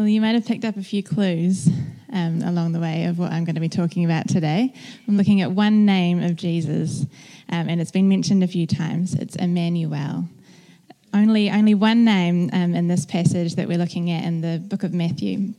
Well, 0.00 0.08
you 0.08 0.22
might 0.22 0.34
have 0.34 0.46
picked 0.46 0.64
up 0.64 0.78
a 0.78 0.82
few 0.82 1.02
clues 1.02 1.68
um, 2.10 2.40
along 2.40 2.72
the 2.72 2.80
way 2.80 3.04
of 3.04 3.18
what 3.18 3.32
I'm 3.32 3.44
going 3.44 3.56
to 3.56 3.60
be 3.60 3.68
talking 3.68 4.06
about 4.06 4.30
today. 4.30 4.72
I'm 5.06 5.18
looking 5.18 5.42
at 5.42 5.50
one 5.50 5.84
name 5.84 6.22
of 6.22 6.36
Jesus, 6.36 7.02
um, 7.50 7.68
and 7.68 7.82
it's 7.82 7.90
been 7.90 8.08
mentioned 8.08 8.42
a 8.42 8.46
few 8.46 8.66
times. 8.66 9.12
It's 9.12 9.36
Emmanuel. 9.36 10.26
Only, 11.12 11.50
only 11.50 11.74
one 11.74 12.06
name 12.06 12.48
um, 12.54 12.74
in 12.74 12.88
this 12.88 13.04
passage 13.04 13.56
that 13.56 13.68
we're 13.68 13.76
looking 13.76 14.10
at 14.10 14.24
in 14.24 14.40
the 14.40 14.58
book 14.58 14.84
of 14.84 14.94
Matthew. 14.94 15.52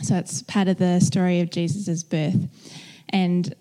So 0.00 0.16
it's 0.16 0.42
part 0.44 0.68
of 0.68 0.78
the 0.78 0.98
story 1.00 1.40
of 1.40 1.50
Jesus' 1.50 2.02
birth. 2.02 2.48
And 3.10 3.54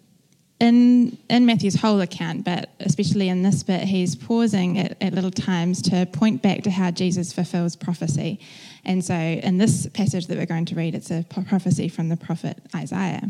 in, 0.63 1.17
in 1.29 1.45
Matthew's 1.45 1.75
whole 1.75 1.99
account, 1.99 2.45
but 2.45 2.69
especially 2.79 3.27
in 3.27 3.43
this 3.43 3.63
bit, 3.63 3.81
he's 3.81 4.15
pausing 4.15 4.79
at, 4.79 4.95
at, 5.01 5.13
little 5.13 5.29
times 5.29 5.81
to 5.81 6.05
point 6.05 6.41
back 6.41 6.63
to 6.63 6.71
how 6.71 6.89
Jesus 6.89 7.33
fulfills 7.33 7.75
prophecy. 7.75 8.39
And 8.85 9.03
so 9.03 9.13
in 9.13 9.57
this 9.57 9.87
passage 9.87 10.27
that 10.27 10.37
we're 10.37 10.45
going 10.45 10.65
to 10.65 10.75
read, 10.75 10.95
it's 10.95 11.11
a 11.11 11.25
prophecy 11.27 11.89
from 11.89 12.07
the 12.07 12.15
prophet 12.15 12.59
Isaiah. 12.73 13.29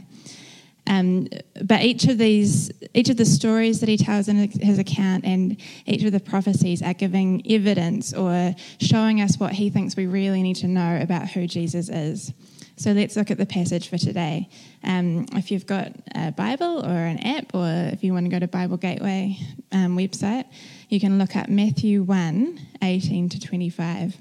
Um, 0.85 1.27
but 1.63 1.81
each 1.81 2.05
of 2.05 2.19
these, 2.19 2.71
each 2.93 3.09
of 3.09 3.17
the 3.17 3.25
stories 3.25 3.79
that 3.79 3.89
he 3.89 3.97
tells 3.97 4.27
in 4.27 4.51
his 4.51 4.77
account 4.77 5.25
and 5.25 5.57
each 5.87 6.03
of 6.03 6.11
the 6.11 6.19
prophecies 6.19 6.83
are 6.83 6.93
giving 6.93 7.41
evidence 7.49 8.13
or 8.13 8.53
showing 8.79 9.21
us 9.21 9.39
what 9.39 9.53
he 9.53 9.71
thinks 9.71 9.95
we 9.95 10.05
really 10.05 10.43
need 10.43 10.57
to 10.57 10.67
know 10.67 10.99
about 11.01 11.29
who 11.29 11.47
Jesus 11.47 11.89
is. 11.89 12.31
So 12.75 12.91
let's 12.91 13.15
look 13.15 13.29
at 13.29 13.37
the 13.37 13.45
passage 13.45 13.89
for 13.89 13.97
today. 13.97 14.49
Um, 14.83 15.27
if 15.33 15.51
you've 15.51 15.67
got 15.67 15.93
a 16.15 16.31
Bible 16.31 16.83
or 16.83 16.89
an 16.89 17.19
app, 17.19 17.53
or 17.53 17.67
if 17.93 18.03
you 18.03 18.13
want 18.13 18.25
to 18.25 18.31
go 18.31 18.39
to 18.39 18.47
Bible 18.47 18.77
Gateway 18.77 19.37
um, 19.71 19.95
website, 19.95 20.45
you 20.89 20.99
can 20.99 21.19
look 21.19 21.35
up 21.35 21.49
Matthew 21.49 22.01
1 22.03 22.59
18 22.81 23.29
to 23.29 23.39
25. 23.39 24.17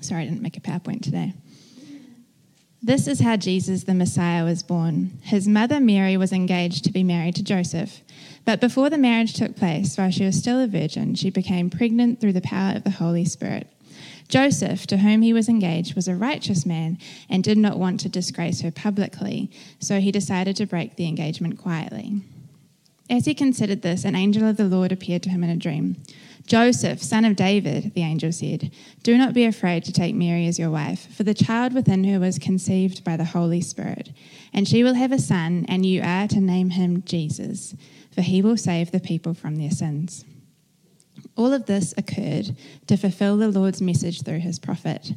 Sorry, 0.00 0.22
I 0.22 0.24
didn't 0.26 0.42
make 0.42 0.56
a 0.56 0.60
PowerPoint 0.60 1.02
today. 1.02 1.34
This 2.82 3.06
is 3.06 3.20
how 3.20 3.36
Jesus 3.36 3.84
the 3.84 3.94
Messiah 3.94 4.44
was 4.44 4.62
born. 4.62 5.18
His 5.22 5.48
mother 5.48 5.80
Mary 5.80 6.18
was 6.18 6.32
engaged 6.32 6.84
to 6.84 6.92
be 6.92 7.02
married 7.02 7.36
to 7.36 7.42
Joseph. 7.42 8.02
But 8.44 8.60
before 8.60 8.90
the 8.90 8.98
marriage 8.98 9.32
took 9.32 9.56
place, 9.56 9.96
while 9.96 10.10
she 10.10 10.26
was 10.26 10.36
still 10.36 10.60
a 10.60 10.66
virgin, 10.66 11.14
she 11.14 11.30
became 11.30 11.70
pregnant 11.70 12.20
through 12.20 12.34
the 12.34 12.42
power 12.42 12.76
of 12.76 12.84
the 12.84 12.90
Holy 12.90 13.24
Spirit. 13.24 13.73
Joseph, 14.34 14.84
to 14.88 14.96
whom 14.96 15.22
he 15.22 15.32
was 15.32 15.48
engaged, 15.48 15.94
was 15.94 16.08
a 16.08 16.16
righteous 16.16 16.66
man 16.66 16.98
and 17.30 17.44
did 17.44 17.56
not 17.56 17.78
want 17.78 18.00
to 18.00 18.08
disgrace 18.08 18.62
her 18.62 18.72
publicly, 18.72 19.48
so 19.78 20.00
he 20.00 20.10
decided 20.10 20.56
to 20.56 20.66
break 20.66 20.96
the 20.96 21.06
engagement 21.06 21.56
quietly. 21.56 22.20
As 23.08 23.26
he 23.26 23.32
considered 23.32 23.82
this, 23.82 24.04
an 24.04 24.16
angel 24.16 24.42
of 24.48 24.56
the 24.56 24.64
Lord 24.64 24.90
appeared 24.90 25.22
to 25.22 25.30
him 25.30 25.44
in 25.44 25.50
a 25.50 25.56
dream. 25.56 25.98
Joseph, 26.48 27.00
son 27.00 27.24
of 27.24 27.36
David, 27.36 27.94
the 27.94 28.02
angel 28.02 28.32
said, 28.32 28.72
Do 29.04 29.16
not 29.16 29.34
be 29.34 29.44
afraid 29.44 29.84
to 29.84 29.92
take 29.92 30.16
Mary 30.16 30.48
as 30.48 30.58
your 30.58 30.70
wife, 30.72 31.14
for 31.14 31.22
the 31.22 31.32
child 31.32 31.72
within 31.72 32.02
her 32.02 32.18
was 32.18 32.40
conceived 32.40 33.04
by 33.04 33.16
the 33.16 33.26
Holy 33.26 33.60
Spirit, 33.60 34.10
and 34.52 34.66
she 34.66 34.82
will 34.82 34.94
have 34.94 35.12
a 35.12 35.20
son, 35.20 35.64
and 35.68 35.86
you 35.86 36.02
are 36.02 36.26
to 36.26 36.40
name 36.40 36.70
him 36.70 37.04
Jesus, 37.04 37.76
for 38.12 38.22
he 38.22 38.42
will 38.42 38.56
save 38.56 38.90
the 38.90 38.98
people 38.98 39.32
from 39.32 39.54
their 39.54 39.70
sins. 39.70 40.24
All 41.36 41.52
of 41.52 41.66
this 41.66 41.94
occurred 41.96 42.56
to 42.86 42.96
fulfill 42.96 43.36
the 43.36 43.48
Lord's 43.48 43.82
message 43.82 44.22
through 44.22 44.40
his 44.40 44.58
prophet. 44.58 45.12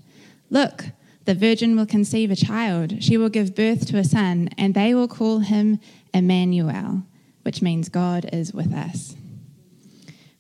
Look, 0.50 0.86
the 1.26 1.36
virgin 1.36 1.76
will 1.76 1.86
conceive 1.86 2.32
a 2.32 2.36
child. 2.36 3.04
She 3.04 3.18
will 3.18 3.30
give 3.30 3.56
birth 3.56 3.86
to 3.88 3.98
a 3.98 4.04
son, 4.04 4.50
and 4.58 4.74
they 4.74 4.94
will 4.94 5.08
call 5.08 5.40
him 5.40 5.80
Emmanuel, 6.14 7.04
which 7.44 7.62
means 7.62 7.90
God 7.90 8.30
is 8.32 8.54
with 8.54 8.74
us. 8.74 9.16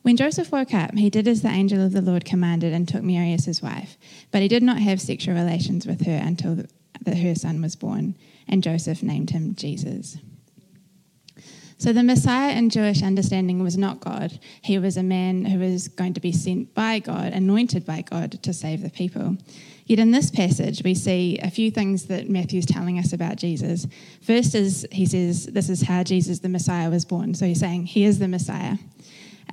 When 0.01 0.15
Joseph 0.15 0.53
woke 0.53 0.73
up, 0.73 0.93
he 0.95 1.09
did 1.09 1.27
as 1.27 1.41
the 1.41 1.49
angel 1.49 1.85
of 1.85 1.91
the 1.91 2.01
Lord 2.01 2.23
commanded 2.23 2.71
and 2.71 2.87
took 2.87 3.03
Mary 3.03 3.33
as 3.33 3.43
his 3.43 3.61
wife, 3.61 3.97
but 4.31 4.41
he 4.41 4.47
did 4.47 4.63
not 4.63 4.79
have 4.79 5.01
sexual 5.01 5.35
relations 5.35 5.85
with 5.85 6.05
her 6.05 6.15
until 6.15 6.63
the, 7.01 7.15
her 7.15 7.35
son 7.35 7.61
was 7.61 7.75
born, 7.75 8.15
and 8.47 8.63
Joseph 8.63 9.03
named 9.03 9.31
him 9.31 9.53
Jesus. 9.55 10.17
So 11.79 11.93
the 11.93 12.03
Messiah 12.03 12.55
in 12.55 12.71
Jewish 12.71 13.03
understanding 13.03 13.61
was 13.61 13.77
not 13.77 13.99
God. 13.99 14.39
He 14.63 14.79
was 14.79 14.97
a 14.97 15.03
man 15.03 15.45
who 15.45 15.59
was 15.59 15.87
going 15.87 16.13
to 16.15 16.19
be 16.19 16.31
sent 16.31 16.73
by 16.73 16.97
God, 16.97 17.33
anointed 17.33 17.85
by 17.85 18.01
God 18.01 18.41
to 18.43 18.51
save 18.51 18.81
the 18.81 18.89
people. 18.89 19.37
Yet 19.85 19.99
in 19.99 20.11
this 20.11 20.31
passage, 20.31 20.83
we 20.83 20.95
see 20.95 21.37
a 21.37 21.51
few 21.51 21.69
things 21.69 22.07
that 22.07 22.29
Matthew's 22.29 22.65
telling 22.65 22.97
us 22.97 23.13
about 23.13 23.37
Jesus. 23.37 23.85
First 24.21 24.55
is 24.55 24.87
he 24.91 25.05
says, 25.05 25.45
This 25.45 25.69
is 25.69 25.83
how 25.83 26.03
Jesus 26.03 26.39
the 26.39 26.49
Messiah 26.49 26.89
was 26.89 27.05
born. 27.05 27.35
So 27.35 27.45
he's 27.45 27.59
saying, 27.59 27.85
He 27.85 28.05
is 28.05 28.17
the 28.17 28.27
Messiah. 28.27 28.77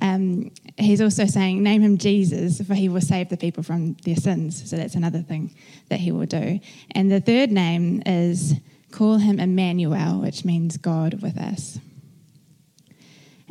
Um, 0.01 0.51
he's 0.77 1.01
also 1.01 1.25
saying, 1.25 1.61
Name 1.61 1.81
him 1.81 1.97
Jesus, 1.97 2.59
for 2.59 2.73
he 2.73 2.89
will 2.89 3.01
save 3.01 3.29
the 3.29 3.37
people 3.37 3.63
from 3.63 3.93
their 4.03 4.17
sins. 4.17 4.67
So 4.69 4.75
that's 4.75 4.95
another 4.95 5.21
thing 5.21 5.55
that 5.89 5.99
he 5.99 6.11
will 6.11 6.25
do. 6.25 6.59
And 6.91 7.11
the 7.11 7.21
third 7.21 7.51
name 7.51 8.01
is, 8.05 8.55
Call 8.91 9.17
him 9.17 9.39
Emmanuel, 9.39 10.21
which 10.21 10.43
means 10.43 10.77
God 10.77 11.21
with 11.21 11.37
us. 11.37 11.79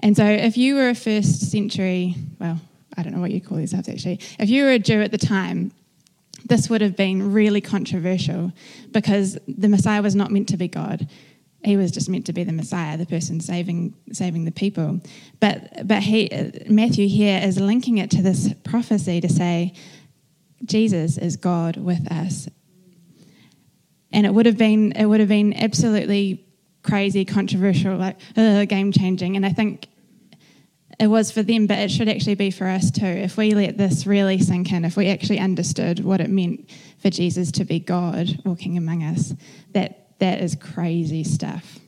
And 0.01 0.17
so, 0.17 0.25
if 0.25 0.57
you 0.57 0.75
were 0.75 0.89
a 0.89 0.95
first 0.95 1.51
century, 1.51 2.17
well, 2.39 2.61
I 2.97 3.03
don't 3.03 3.15
know 3.15 3.21
what 3.21 3.31
you 3.31 3.41
call 3.41 3.59
yourselves 3.59 3.89
actually, 3.89 4.21
if 4.39 4.49
you 4.49 4.65
were 4.65 4.71
a 4.71 4.79
Jew 4.79 5.01
at 5.01 5.11
the 5.11 5.19
time, 5.19 5.73
this 6.45 6.69
would 6.69 6.81
have 6.81 6.97
been 6.97 7.33
really 7.33 7.61
controversial 7.61 8.53
because 8.91 9.39
the 9.49 9.69
Messiah 9.69 10.03
was 10.03 10.15
not 10.15 10.31
meant 10.31 10.49
to 10.51 10.57
be 10.57 10.69
God. 10.69 11.09
He 11.65 11.79
was 11.79 11.91
just 11.91 12.11
meant 12.11 12.27
to 12.27 12.35
be 12.35 12.45
the 12.45 12.53
Messiah, 12.53 12.99
the 12.99 13.07
person 13.07 13.41
saving 13.41 13.95
saving 14.13 14.45
the 14.45 14.53
people. 14.53 15.01
But 15.41 15.87
but 15.87 16.03
he 16.03 16.29
Matthew 16.69 17.09
here 17.09 17.41
is 17.43 17.59
linking 17.59 17.99
it 17.99 18.11
to 18.11 18.23
this 18.23 18.53
prophecy 18.65 19.21
to 19.23 19.29
say 19.31 19.73
Jesus 20.65 21.17
is 21.17 21.37
God 21.37 21.77
with 21.77 22.11
us. 22.13 22.49
And 24.13 24.27
it 24.27 24.35
would 24.35 24.45
have 24.45 24.59
been 24.59 24.93
it 24.93 25.07
would 25.07 25.21
have 25.21 25.29
been 25.31 25.55
absolutely 25.55 26.44
crazy, 26.85 27.25
controversial, 27.25 27.97
like 27.97 28.17
uh, 28.37 28.65
game 28.67 28.93
changing. 28.93 29.35
And 29.35 29.45
I 29.45 29.51
think 29.51 29.89
it 31.01 31.09
was 31.09 31.33
for 31.33 31.43
them, 31.43 31.67
but 31.67 31.79
it 31.79 31.91
should 31.91 32.09
actually 32.09 32.37
be 32.37 32.51
for 32.51 32.69
us 32.69 32.91
too. 32.91 33.05
If 33.05 33.37
we 33.37 33.53
let 33.53 33.77
this 33.77 34.07
really 34.07 34.39
sink 34.39 34.71
in, 34.73 34.85
if 34.85 34.97
we 34.97 35.09
actually 35.09 35.41
understood 35.41 36.05
what 36.05 36.21
it 36.21 36.31
meant 36.31 36.71
for 36.99 37.11
Jesus 37.11 37.51
to 37.53 37.65
be 37.65 37.81
God 37.81 38.41
walking 38.45 38.79
among 38.79 39.03
us, 39.03 39.35
that 39.73 40.19
that 40.21 40.41
is 40.41 40.55
crazy 40.55 41.25
stuff. 41.25 41.81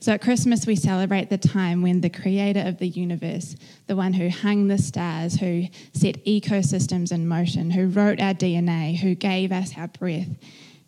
So 0.00 0.12
at 0.12 0.22
Christmas, 0.22 0.64
we 0.64 0.76
celebrate 0.76 1.28
the 1.28 1.38
time 1.38 1.82
when 1.82 2.00
the 2.00 2.08
creator 2.08 2.60
of 2.60 2.78
the 2.78 2.86
universe, 2.86 3.56
the 3.88 3.96
one 3.96 4.12
who 4.12 4.30
hung 4.30 4.68
the 4.68 4.78
stars, 4.78 5.34
who 5.34 5.64
set 5.92 6.24
ecosystems 6.24 7.10
in 7.10 7.26
motion, 7.26 7.72
who 7.72 7.88
wrote 7.88 8.20
our 8.20 8.32
DNA, 8.32 8.96
who 8.96 9.16
gave 9.16 9.50
us 9.50 9.76
our 9.76 9.88
breath, 9.88 10.28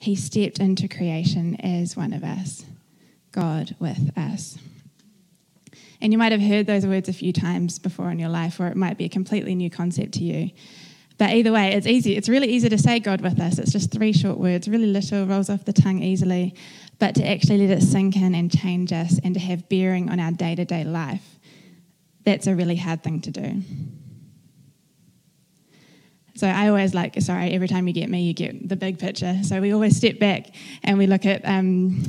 he 0.00 0.16
stepped 0.16 0.58
into 0.58 0.88
creation 0.88 1.56
as 1.56 1.94
one 1.94 2.14
of 2.14 2.24
us, 2.24 2.64
God 3.32 3.76
with 3.78 4.16
us. 4.16 4.58
And 6.00 6.10
you 6.10 6.18
might 6.18 6.32
have 6.32 6.40
heard 6.40 6.66
those 6.66 6.86
words 6.86 7.10
a 7.10 7.12
few 7.12 7.34
times 7.34 7.78
before 7.78 8.10
in 8.10 8.18
your 8.18 8.30
life, 8.30 8.58
or 8.58 8.68
it 8.68 8.76
might 8.76 8.96
be 8.96 9.04
a 9.04 9.10
completely 9.10 9.54
new 9.54 9.68
concept 9.68 10.12
to 10.12 10.24
you. 10.24 10.52
But 11.18 11.34
either 11.34 11.52
way, 11.52 11.74
it's 11.74 11.86
easy. 11.86 12.16
It's 12.16 12.30
really 12.30 12.48
easy 12.48 12.70
to 12.70 12.78
say 12.78 12.98
God 12.98 13.20
with 13.20 13.38
us. 13.38 13.58
It's 13.58 13.72
just 13.72 13.92
three 13.92 14.14
short 14.14 14.38
words, 14.38 14.68
really 14.68 14.86
little, 14.86 15.26
rolls 15.26 15.50
off 15.50 15.66
the 15.66 15.72
tongue 15.74 16.02
easily. 16.02 16.54
But 16.98 17.16
to 17.16 17.28
actually 17.28 17.66
let 17.66 17.76
it 17.76 17.82
sink 17.82 18.16
in 18.16 18.34
and 18.34 18.50
change 18.50 18.94
us 18.94 19.20
and 19.22 19.34
to 19.34 19.40
have 19.40 19.68
bearing 19.68 20.08
on 20.08 20.18
our 20.18 20.32
day 20.32 20.54
to 20.54 20.64
day 20.64 20.82
life, 20.82 21.38
that's 22.24 22.46
a 22.46 22.54
really 22.54 22.76
hard 22.76 23.02
thing 23.02 23.20
to 23.20 23.30
do. 23.30 23.62
So 26.40 26.48
I 26.48 26.68
always 26.68 26.94
like, 26.94 27.20
sorry, 27.20 27.50
every 27.52 27.68
time 27.68 27.86
you 27.86 27.92
get 27.92 28.08
me, 28.08 28.22
you 28.22 28.32
get 28.32 28.66
the 28.66 28.74
big 28.74 28.98
picture. 28.98 29.38
So 29.42 29.60
we 29.60 29.74
always 29.74 29.94
step 29.94 30.18
back 30.18 30.46
and 30.82 30.96
we 30.96 31.06
look 31.06 31.26
at 31.26 31.44
um, 31.44 32.02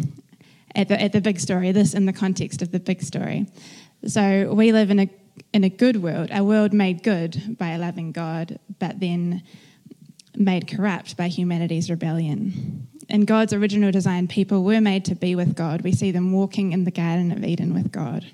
at 0.74 0.88
the, 0.88 1.02
at 1.02 1.12
the 1.12 1.20
big 1.20 1.38
story, 1.38 1.74
this 1.74 1.94
in 1.94 2.06
the 2.06 2.14
context 2.14 2.62
of 2.62 2.72
the 2.72 2.80
big 2.80 3.02
story. 3.02 3.46
So 4.08 4.54
we 4.54 4.72
live 4.72 4.90
in 4.90 5.00
a, 5.02 5.10
in 5.52 5.66
a 5.66 5.70
good 5.70 6.02
world, 6.02 6.30
a 6.32 6.46
world 6.46 6.72
made 6.72 7.04
good 7.04 7.58
by 7.58 7.72
a 7.72 7.78
loving 7.78 8.14
God, 8.14 8.58
but 8.80 9.02
then 9.02 9.44
made 10.34 10.66
corrupt 10.66 11.18
by 11.18 11.28
humanity's 11.28 11.90
rebellion. 11.90 12.88
In 13.10 13.26
God's 13.26 13.52
original 13.52 13.92
design, 13.92 14.30
people 14.30 14.64
were 14.64 14.80
made 14.80 15.04
to 15.06 15.16
be 15.16 15.36
with 15.36 15.58
God. 15.58 15.82
We 15.82 15.92
see 15.92 16.12
them 16.12 16.32
walking 16.32 16.72
in 16.72 16.86
the 16.86 16.92
Garden 16.92 17.34
of 17.34 17.44
Eden 17.44 17.74
with 17.74 17.92
God. 17.92 18.26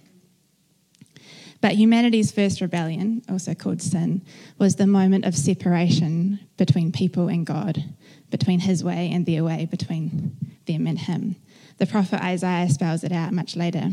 But 1.67 1.75
humanity's 1.75 2.31
first 2.31 2.61
rebellion, 2.61 3.23
also 3.27 3.53
called 3.53 3.81
sin, 3.81 4.21
was 4.57 4.77
the 4.77 4.87
moment 4.87 5.25
of 5.25 5.35
separation 5.35 6.39
between 6.55 6.93
people 6.93 7.27
and 7.27 7.45
God, 7.45 7.83
between 8.29 8.61
his 8.61 8.85
way 8.85 9.11
and 9.11 9.25
their 9.25 9.43
way, 9.43 9.67
between 9.69 10.37
them 10.65 10.87
and 10.87 10.97
him. 10.97 11.35
The 11.77 11.85
prophet 11.85 12.23
Isaiah 12.23 12.69
spells 12.69 13.03
it 13.03 13.11
out 13.11 13.33
much 13.33 13.57
later 13.57 13.89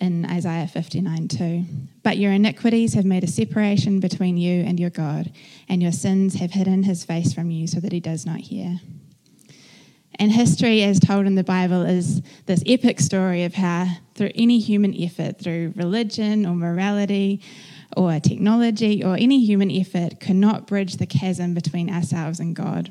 in 0.00 0.24
Isaiah 0.24 0.66
59 0.66 1.28
2. 1.28 1.64
But 2.02 2.16
your 2.16 2.32
iniquities 2.32 2.94
have 2.94 3.04
made 3.04 3.24
a 3.24 3.30
separation 3.30 4.00
between 4.00 4.38
you 4.38 4.62
and 4.62 4.80
your 4.80 4.88
God, 4.88 5.30
and 5.68 5.82
your 5.82 5.92
sins 5.92 6.36
have 6.36 6.52
hidden 6.52 6.84
his 6.84 7.04
face 7.04 7.34
from 7.34 7.50
you 7.50 7.66
so 7.66 7.78
that 7.78 7.92
he 7.92 8.00
does 8.00 8.24
not 8.24 8.40
hear. 8.40 8.80
And 10.18 10.32
history, 10.32 10.82
as 10.82 10.98
told 10.98 11.26
in 11.26 11.36
the 11.36 11.44
Bible, 11.44 11.82
is 11.82 12.22
this 12.46 12.62
epic 12.66 12.98
story 12.98 13.44
of 13.44 13.54
how, 13.54 13.86
through 14.14 14.32
any 14.34 14.58
human 14.58 14.92
effort, 14.94 15.38
through 15.38 15.74
religion 15.76 16.44
or 16.44 16.54
morality 16.54 17.40
or 17.96 18.18
technology 18.18 19.04
or 19.04 19.14
any 19.14 19.44
human 19.44 19.70
effort, 19.70 20.18
cannot 20.18 20.66
bridge 20.66 20.96
the 20.96 21.06
chasm 21.06 21.54
between 21.54 21.88
ourselves 21.88 22.40
and 22.40 22.56
God. 22.56 22.90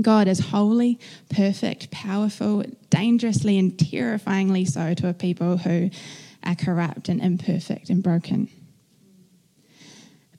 God 0.00 0.28
is 0.28 0.38
holy, 0.38 1.00
perfect, 1.30 1.90
powerful, 1.90 2.62
dangerously 2.90 3.58
and 3.58 3.76
terrifyingly 3.76 4.64
so 4.64 4.94
to 4.94 5.08
a 5.08 5.12
people 5.12 5.56
who 5.56 5.90
are 6.44 6.54
corrupt 6.54 7.08
and 7.08 7.20
imperfect 7.20 7.90
and 7.90 8.02
broken. 8.02 8.48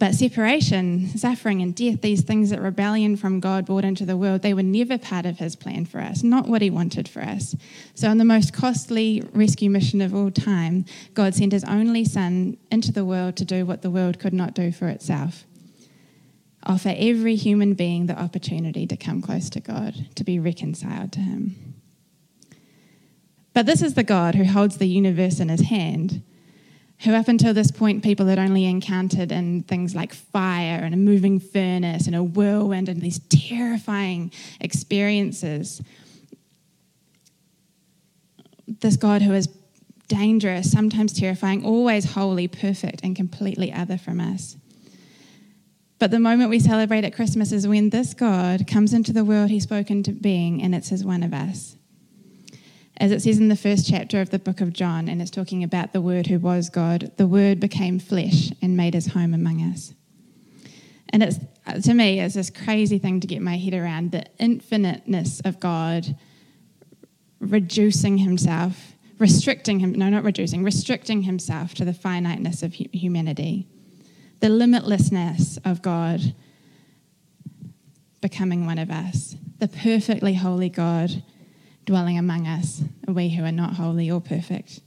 But 0.01 0.15
separation, 0.15 1.15
suffering, 1.15 1.61
and 1.61 1.75
death, 1.75 2.01
these 2.01 2.23
things 2.23 2.49
that 2.49 2.59
rebellion 2.59 3.17
from 3.17 3.39
God 3.39 3.67
brought 3.67 3.85
into 3.85 4.03
the 4.03 4.17
world, 4.17 4.41
they 4.41 4.55
were 4.55 4.63
never 4.63 4.97
part 4.97 5.27
of 5.27 5.37
His 5.37 5.55
plan 5.55 5.85
for 5.85 6.01
us, 6.01 6.23
not 6.23 6.47
what 6.47 6.63
He 6.63 6.71
wanted 6.71 7.07
for 7.07 7.21
us. 7.21 7.55
So, 7.93 8.09
in 8.09 8.17
the 8.17 8.25
most 8.25 8.51
costly 8.51 9.21
rescue 9.31 9.69
mission 9.69 10.01
of 10.01 10.15
all 10.15 10.31
time, 10.31 10.85
God 11.13 11.35
sent 11.35 11.51
His 11.51 11.63
only 11.65 12.03
Son 12.03 12.57
into 12.71 12.91
the 12.91 13.05
world 13.05 13.35
to 13.35 13.45
do 13.45 13.63
what 13.63 13.83
the 13.83 13.91
world 13.91 14.17
could 14.17 14.33
not 14.33 14.55
do 14.55 14.71
for 14.71 14.87
itself 14.87 15.45
offer 16.63 16.95
every 16.97 17.35
human 17.35 17.75
being 17.75 18.07
the 18.07 18.19
opportunity 18.19 18.87
to 18.87 18.97
come 18.97 19.21
close 19.21 19.51
to 19.51 19.59
God, 19.59 20.07
to 20.15 20.23
be 20.23 20.39
reconciled 20.39 21.11
to 21.11 21.19
Him. 21.19 21.75
But 23.53 23.67
this 23.67 23.83
is 23.83 23.93
the 23.93 24.03
God 24.03 24.33
who 24.33 24.45
holds 24.45 24.77
the 24.77 24.87
universe 24.87 25.39
in 25.39 25.49
His 25.49 25.61
hand 25.61 26.23
who 27.03 27.13
up 27.13 27.27
until 27.27 27.53
this 27.53 27.71
point 27.71 28.03
people 28.03 28.27
had 28.27 28.37
only 28.37 28.65
encountered 28.65 29.31
in 29.31 29.63
things 29.63 29.95
like 29.95 30.13
fire 30.13 30.79
and 30.83 30.93
a 30.93 30.97
moving 30.97 31.39
furnace 31.39 32.05
and 32.05 32.15
a 32.15 32.23
whirlwind 32.23 32.87
and 32.87 33.01
these 33.01 33.19
terrifying 33.29 34.31
experiences. 34.59 35.81
This 38.67 38.97
God 38.97 39.23
who 39.23 39.33
is 39.33 39.47
dangerous, 40.07 40.71
sometimes 40.71 41.13
terrifying, 41.13 41.65
always 41.65 42.13
holy, 42.13 42.47
perfect, 42.47 43.01
and 43.03 43.15
completely 43.15 43.73
other 43.73 43.97
from 43.97 44.19
us. 44.19 44.57
But 45.97 46.11
the 46.11 46.19
moment 46.19 46.49
we 46.49 46.59
celebrate 46.59 47.03
at 47.03 47.15
Christmas 47.15 47.51
is 47.51 47.67
when 47.67 47.89
this 47.89 48.13
God 48.13 48.67
comes 48.67 48.93
into 48.93 49.13
the 49.13 49.25
world 49.25 49.49
he 49.49 49.59
spoke 49.59 49.89
into 49.89 50.11
being, 50.11 50.61
and 50.61 50.75
it's 50.75 50.91
as 50.91 51.03
one 51.03 51.23
of 51.23 51.33
us 51.33 51.77
as 53.01 53.11
it 53.11 53.23
says 53.23 53.39
in 53.39 53.47
the 53.47 53.55
first 53.55 53.89
chapter 53.89 54.21
of 54.21 54.29
the 54.29 54.37
book 54.37 54.61
of 54.61 54.73
John, 54.73 55.09
and 55.09 55.23
it's 55.23 55.31
talking 55.31 55.63
about 55.63 55.91
the 55.91 55.99
Word 55.99 56.27
who 56.27 56.37
was 56.37 56.69
God, 56.69 57.11
the 57.17 57.25
Word 57.25 57.59
became 57.59 57.97
flesh 57.97 58.51
and 58.61 58.77
made 58.77 58.93
his 58.93 59.07
home 59.07 59.33
among 59.33 59.59
us. 59.59 59.95
And 61.09 61.23
it's, 61.23 61.39
uh, 61.65 61.81
to 61.81 61.95
me, 61.95 62.19
it's 62.19 62.35
this 62.35 62.51
crazy 62.51 62.99
thing 62.99 63.19
to 63.19 63.25
get 63.25 63.41
my 63.41 63.57
head 63.57 63.73
around 63.73 64.11
the 64.11 64.27
infiniteness 64.37 65.41
of 65.43 65.59
God 65.59 66.15
reducing 67.39 68.19
himself, 68.19 68.93
restricting 69.17 69.79
him, 69.79 69.93
no, 69.93 70.07
not 70.09 70.23
reducing, 70.23 70.63
restricting 70.63 71.23
himself 71.23 71.73
to 71.73 71.85
the 71.85 71.95
finiteness 71.95 72.61
of 72.61 72.75
humanity, 72.75 73.67
the 74.41 74.47
limitlessness 74.47 75.57
of 75.65 75.81
God 75.81 76.35
becoming 78.21 78.67
one 78.67 78.77
of 78.77 78.91
us, 78.91 79.35
the 79.57 79.67
perfectly 79.67 80.35
holy 80.35 80.69
God 80.69 81.23
dwelling 81.85 82.17
among 82.17 82.47
us, 82.47 82.83
we 83.07 83.29
who 83.29 83.43
are 83.43 83.51
not 83.51 83.73
holy 83.73 84.09
or 84.09 84.21
perfect. 84.21 84.81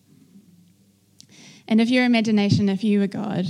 And 1.66 1.80
if 1.80 1.88
your 1.88 2.04
imagination, 2.04 2.68
if 2.68 2.84
you 2.84 3.00
were 3.00 3.06
God, 3.06 3.46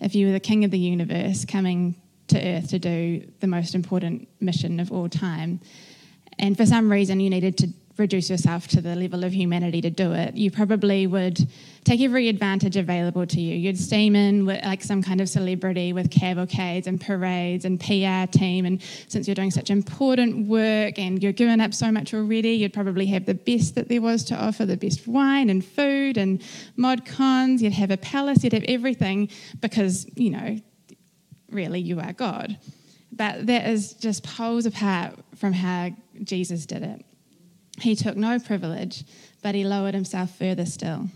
if 0.00 0.14
you 0.14 0.26
were 0.26 0.32
the 0.32 0.40
king 0.40 0.64
of 0.64 0.70
the 0.70 0.78
universe 0.78 1.44
coming 1.44 1.96
to 2.28 2.38
earth 2.40 2.70
to 2.70 2.78
do 2.78 3.26
the 3.40 3.46
most 3.46 3.74
important 3.74 4.28
mission 4.40 4.80
of 4.80 4.92
all 4.92 5.08
time, 5.08 5.60
and 6.38 6.56
for 6.56 6.66
some 6.66 6.90
reason 6.90 7.20
you 7.20 7.30
needed 7.30 7.58
to 7.58 7.68
reduce 7.98 8.30
yourself 8.30 8.68
to 8.68 8.80
the 8.80 8.94
level 8.94 9.24
of 9.24 9.32
humanity 9.32 9.80
to 9.80 9.90
do 9.90 10.12
it, 10.12 10.36
you 10.36 10.50
probably 10.50 11.06
would 11.06 11.48
take 11.84 12.00
every 12.00 12.28
advantage 12.28 12.76
available 12.76 13.26
to 13.26 13.40
you. 13.40 13.56
You'd 13.56 13.78
steam 13.78 14.14
in 14.14 14.46
with 14.46 14.64
like 14.64 14.82
some 14.82 15.02
kind 15.02 15.20
of 15.20 15.28
celebrity 15.28 15.92
with 15.92 16.10
cavalcades 16.10 16.86
and 16.86 17.00
parades 17.00 17.64
and 17.64 17.80
PR 17.80 18.30
team. 18.30 18.66
And 18.66 18.80
since 19.08 19.26
you're 19.26 19.34
doing 19.34 19.50
such 19.50 19.70
important 19.70 20.46
work 20.46 20.98
and 20.98 21.22
you're 21.22 21.32
giving 21.32 21.60
up 21.60 21.74
so 21.74 21.90
much 21.90 22.14
already, 22.14 22.52
you'd 22.52 22.72
probably 22.72 23.06
have 23.06 23.26
the 23.26 23.34
best 23.34 23.74
that 23.74 23.88
there 23.88 24.02
was 24.02 24.24
to 24.24 24.36
offer 24.36 24.64
the 24.66 24.76
best 24.76 25.06
wine 25.08 25.50
and 25.50 25.64
food 25.64 26.16
and 26.16 26.42
mod 26.76 27.04
cons. 27.04 27.62
You'd 27.62 27.72
have 27.72 27.90
a 27.90 27.96
palace, 27.96 28.44
you'd 28.44 28.52
have 28.52 28.64
everything 28.68 29.28
because, 29.60 30.06
you 30.14 30.30
know, 30.30 30.60
really 31.50 31.80
you 31.80 32.00
are 32.00 32.12
God. 32.12 32.58
But 33.10 33.46
that 33.46 33.68
is 33.68 33.94
just 33.94 34.22
poles 34.22 34.66
apart 34.66 35.18
from 35.36 35.52
how 35.52 35.90
Jesus 36.22 36.66
did 36.66 36.82
it. 36.82 37.04
He 37.80 37.94
took 37.94 38.16
no 38.16 38.38
privilege, 38.38 39.04
but 39.42 39.54
he 39.54 39.64
lowered 39.64 39.94
himself 39.94 40.36
further 40.36 40.66
still. 40.66 41.08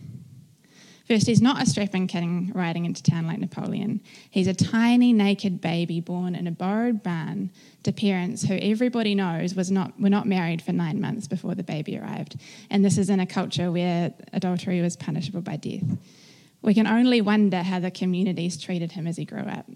First, 1.09 1.27
he's 1.27 1.43
not 1.43 1.61
a 1.61 1.67
strapping 1.67 2.07
king 2.07 2.53
riding 2.55 2.85
into 2.85 3.03
town 3.03 3.27
like 3.27 3.39
Napoleon. 3.39 4.01
He's 4.31 4.47
a 4.47 4.55
tiny 4.55 5.13
naked 5.13 5.61
baby 5.61 6.01
born 6.01 6.35
in 6.35 6.47
a 6.47 6.53
borrowed 6.53 7.03
barn 7.03 7.51
to 7.83 7.93
parents 7.93 8.45
who 8.45 8.55
everybody 8.55 9.15
knows 9.15 9.55
was 9.55 9.71
not, 9.71 10.01
were 10.01 10.09
not 10.09 10.27
married 10.27 10.63
for 10.63 10.73
nine 10.73 11.01
months 11.01 11.27
before 11.27 11.55
the 11.55 11.65
baby 11.65 11.99
arrived. 11.99 12.37
And 12.71 12.85
this 12.85 12.99
is 12.99 13.11
in 13.11 13.19
a 13.19 13.27
culture 13.27 13.71
where 13.73 14.15
adultery 14.33 14.81
was 14.81 14.97
punishable 14.97 15.43
by 15.43 15.57
death. 15.57 15.99
We 16.63 16.73
can 16.73 16.87
only 16.87 17.21
wonder 17.21 17.63
how 17.63 17.81
the 17.81 17.91
communities 17.91 18.57
treated 18.57 18.93
him 18.93 19.09
as 19.09 19.17
he 19.17 19.25
grew 19.25 19.41
up, 19.41 19.67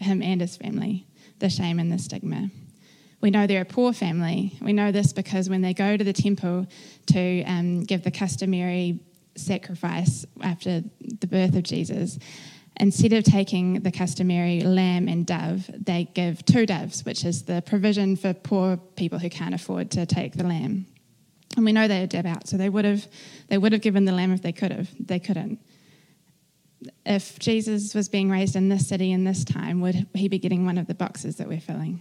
him 0.00 0.20
and 0.20 0.40
his 0.40 0.56
family, 0.56 1.06
the 1.38 1.48
shame 1.48 1.78
and 1.78 1.92
the 1.92 1.98
stigma. 1.98 2.50
We 3.22 3.30
know 3.30 3.46
they're 3.46 3.62
a 3.62 3.64
poor 3.64 3.92
family. 3.92 4.58
We 4.60 4.72
know 4.72 4.90
this 4.90 5.12
because 5.12 5.48
when 5.48 5.62
they 5.62 5.72
go 5.72 5.96
to 5.96 6.04
the 6.04 6.12
temple 6.12 6.66
to 7.06 7.44
um, 7.44 7.84
give 7.84 8.02
the 8.02 8.10
customary 8.10 8.98
sacrifice 9.36 10.26
after 10.42 10.82
the 11.20 11.26
birth 11.28 11.54
of 11.54 11.62
Jesus, 11.62 12.18
instead 12.76 13.12
of 13.12 13.22
taking 13.22 13.80
the 13.80 13.92
customary 13.92 14.62
lamb 14.62 15.06
and 15.06 15.24
dove, 15.24 15.70
they 15.72 16.10
give 16.14 16.44
two 16.44 16.66
doves, 16.66 17.04
which 17.04 17.24
is 17.24 17.44
the 17.44 17.62
provision 17.62 18.16
for 18.16 18.34
poor 18.34 18.76
people 18.76 19.20
who 19.20 19.30
can't 19.30 19.54
afford 19.54 19.92
to 19.92 20.04
take 20.04 20.32
the 20.34 20.44
lamb. 20.44 20.86
And 21.56 21.64
we 21.64 21.72
know 21.72 21.86
they 21.86 22.02
are 22.02 22.08
devout, 22.08 22.48
so 22.48 22.56
they 22.56 22.70
would 22.70 22.84
have 22.84 23.06
they 23.48 23.58
would 23.58 23.72
have 23.72 23.82
given 23.82 24.04
the 24.04 24.12
lamb 24.12 24.32
if 24.32 24.42
they 24.42 24.52
could 24.52 24.72
have. 24.72 24.88
They 24.98 25.20
couldn't. 25.20 25.60
If 27.06 27.38
Jesus 27.38 27.94
was 27.94 28.08
being 28.08 28.30
raised 28.30 28.56
in 28.56 28.68
this 28.68 28.88
city 28.88 29.12
in 29.12 29.22
this 29.22 29.44
time, 29.44 29.80
would 29.82 30.08
he 30.14 30.28
be 30.28 30.40
getting 30.40 30.64
one 30.64 30.78
of 30.78 30.88
the 30.88 30.94
boxes 30.94 31.36
that 31.36 31.46
we're 31.46 31.60
filling? 31.60 32.00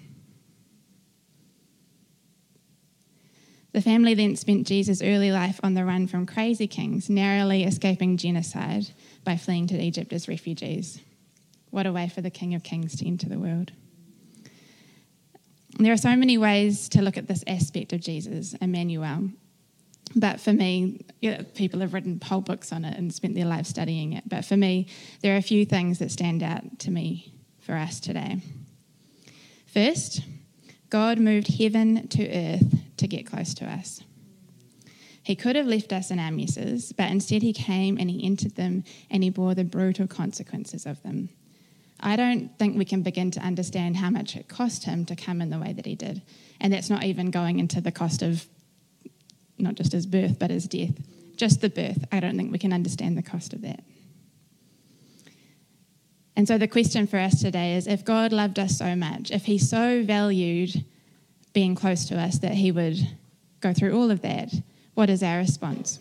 The 3.73 3.81
family 3.81 4.13
then 4.13 4.35
spent 4.35 4.67
Jesus' 4.67 5.01
early 5.01 5.31
life 5.31 5.59
on 5.63 5.75
the 5.75 5.85
run 5.85 6.07
from 6.07 6.25
crazy 6.25 6.67
kings, 6.67 7.09
narrowly 7.09 7.63
escaping 7.63 8.17
genocide 8.17 8.87
by 9.23 9.37
fleeing 9.37 9.67
to 9.67 9.81
Egypt 9.81 10.11
as 10.11 10.27
refugees. 10.27 10.99
What 11.69 11.85
a 11.85 11.93
way 11.93 12.09
for 12.09 12.19
the 12.19 12.29
King 12.29 12.53
of 12.53 12.63
Kings 12.63 12.97
to 12.97 13.07
enter 13.07 13.29
the 13.29 13.39
world. 13.39 13.71
There 15.79 15.93
are 15.93 15.97
so 15.97 16.17
many 16.17 16.37
ways 16.37 16.89
to 16.89 17.01
look 17.01 17.15
at 17.15 17.29
this 17.29 17.45
aspect 17.47 17.93
of 17.93 18.01
Jesus, 18.01 18.53
Emmanuel. 18.55 19.29
But 20.17 20.41
for 20.41 20.51
me, 20.51 21.05
people 21.55 21.79
have 21.79 21.93
written 21.93 22.19
whole 22.21 22.41
books 22.41 22.73
on 22.73 22.83
it 22.83 22.97
and 22.97 23.13
spent 23.13 23.35
their 23.35 23.45
life 23.45 23.65
studying 23.65 24.11
it. 24.11 24.27
But 24.27 24.43
for 24.43 24.57
me, 24.57 24.87
there 25.21 25.33
are 25.33 25.37
a 25.37 25.41
few 25.41 25.65
things 25.65 25.99
that 25.99 26.11
stand 26.11 26.43
out 26.43 26.79
to 26.79 26.91
me 26.91 27.33
for 27.61 27.75
us 27.75 28.01
today. 28.01 28.41
First, 29.67 30.23
God 30.89 31.19
moved 31.19 31.47
heaven 31.57 32.09
to 32.09 32.27
earth 32.29 32.80
to 33.01 33.07
get 33.07 33.25
close 33.25 33.53
to 33.55 33.65
us. 33.65 34.01
He 35.23 35.35
could 35.35 35.55
have 35.55 35.67
left 35.67 35.91
us 35.91 36.09
in 36.09 36.19
our 36.19 36.31
messes, 36.31 36.93
but 36.93 37.11
instead 37.11 37.41
he 37.41 37.53
came 37.53 37.97
and 37.97 38.09
he 38.09 38.25
entered 38.25 38.55
them 38.55 38.83
and 39.09 39.23
he 39.23 39.29
bore 39.29 39.53
the 39.53 39.63
brutal 39.63 40.07
consequences 40.07 40.85
of 40.85 41.01
them. 41.03 41.29
I 41.99 42.15
don't 42.15 42.57
think 42.57 42.77
we 42.77 42.85
can 42.85 43.03
begin 43.03 43.29
to 43.31 43.39
understand 43.39 43.97
how 43.97 44.09
much 44.09 44.35
it 44.35 44.47
cost 44.47 44.85
him 44.85 45.05
to 45.05 45.15
come 45.15 45.41
in 45.41 45.51
the 45.51 45.59
way 45.59 45.73
that 45.73 45.85
he 45.85 45.95
did. 45.95 46.21
And 46.59 46.73
that's 46.73 46.89
not 46.89 47.03
even 47.03 47.29
going 47.29 47.59
into 47.59 47.81
the 47.81 47.91
cost 47.91 48.23
of 48.23 48.45
not 49.57 49.75
just 49.75 49.91
his 49.91 50.07
birth, 50.07 50.39
but 50.39 50.49
his 50.49 50.67
death. 50.67 50.95
Just 51.35 51.61
the 51.61 51.69
birth. 51.69 52.03
I 52.11 52.19
don't 52.19 52.35
think 52.37 52.51
we 52.51 52.57
can 52.57 52.73
understand 52.73 53.17
the 53.17 53.23
cost 53.23 53.53
of 53.53 53.61
that. 53.61 53.83
And 56.35 56.47
so 56.47 56.57
the 56.57 56.67
question 56.67 57.05
for 57.05 57.19
us 57.19 57.39
today 57.39 57.75
is 57.75 57.85
if 57.85 58.03
God 58.03 58.31
loved 58.31 58.57
us 58.57 58.77
so 58.77 58.95
much, 58.95 59.29
if 59.29 59.45
he 59.45 59.59
so 59.59 60.03
valued 60.03 60.83
being 61.53 61.75
close 61.75 62.05
to 62.05 62.19
us 62.19 62.39
that 62.39 62.53
he 62.53 62.71
would 62.71 62.97
go 63.59 63.73
through 63.73 63.93
all 63.93 64.11
of 64.11 64.21
that, 64.21 64.53
what 64.93 65.09
is 65.09 65.23
our 65.23 65.37
response? 65.37 65.99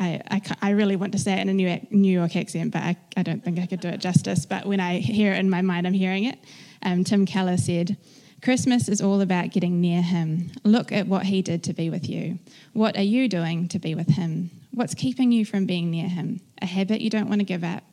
I, 0.00 0.20
I, 0.30 0.42
I, 0.60 0.70
really 0.70 0.96
want 0.96 1.12
to 1.12 1.18
say 1.18 1.34
it 1.34 1.40
in 1.40 1.48
a 1.48 1.54
New, 1.54 1.80
New 1.90 2.12
York 2.12 2.36
accent, 2.36 2.72
but 2.72 2.82
I, 2.82 2.96
I, 3.16 3.22
don't 3.22 3.42
think 3.42 3.58
I 3.58 3.66
could 3.66 3.80
do 3.80 3.88
it 3.88 3.98
justice. 3.98 4.44
But 4.44 4.66
when 4.66 4.80
I 4.80 4.98
hear 4.98 5.32
it 5.32 5.38
in 5.38 5.48
my 5.48 5.62
mind, 5.62 5.86
I'm 5.86 5.94
hearing 5.94 6.24
it. 6.24 6.38
Um, 6.82 7.04
Tim 7.04 7.24
Keller 7.26 7.56
said, 7.56 7.96
Christmas 8.42 8.88
is 8.88 9.00
all 9.00 9.22
about 9.22 9.52
getting 9.52 9.80
near 9.80 10.02
Him. 10.02 10.50
Look 10.64 10.92
at 10.92 11.06
what 11.06 11.24
He 11.24 11.40
did 11.40 11.62
to 11.64 11.72
be 11.72 11.88
with 11.88 12.08
you. 12.08 12.38
What 12.74 12.96
are 12.98 13.02
you 13.02 13.28
doing 13.28 13.68
to 13.68 13.78
be 13.78 13.94
with 13.94 14.08
Him? 14.08 14.50
What's 14.72 14.94
keeping 14.94 15.32
you 15.32 15.46
from 15.46 15.64
being 15.64 15.90
near 15.90 16.08
Him? 16.08 16.40
A 16.60 16.66
habit 16.66 17.00
you 17.00 17.08
don't 17.08 17.28
want 17.28 17.40
to 17.40 17.46
give 17.46 17.64
up? 17.64 17.84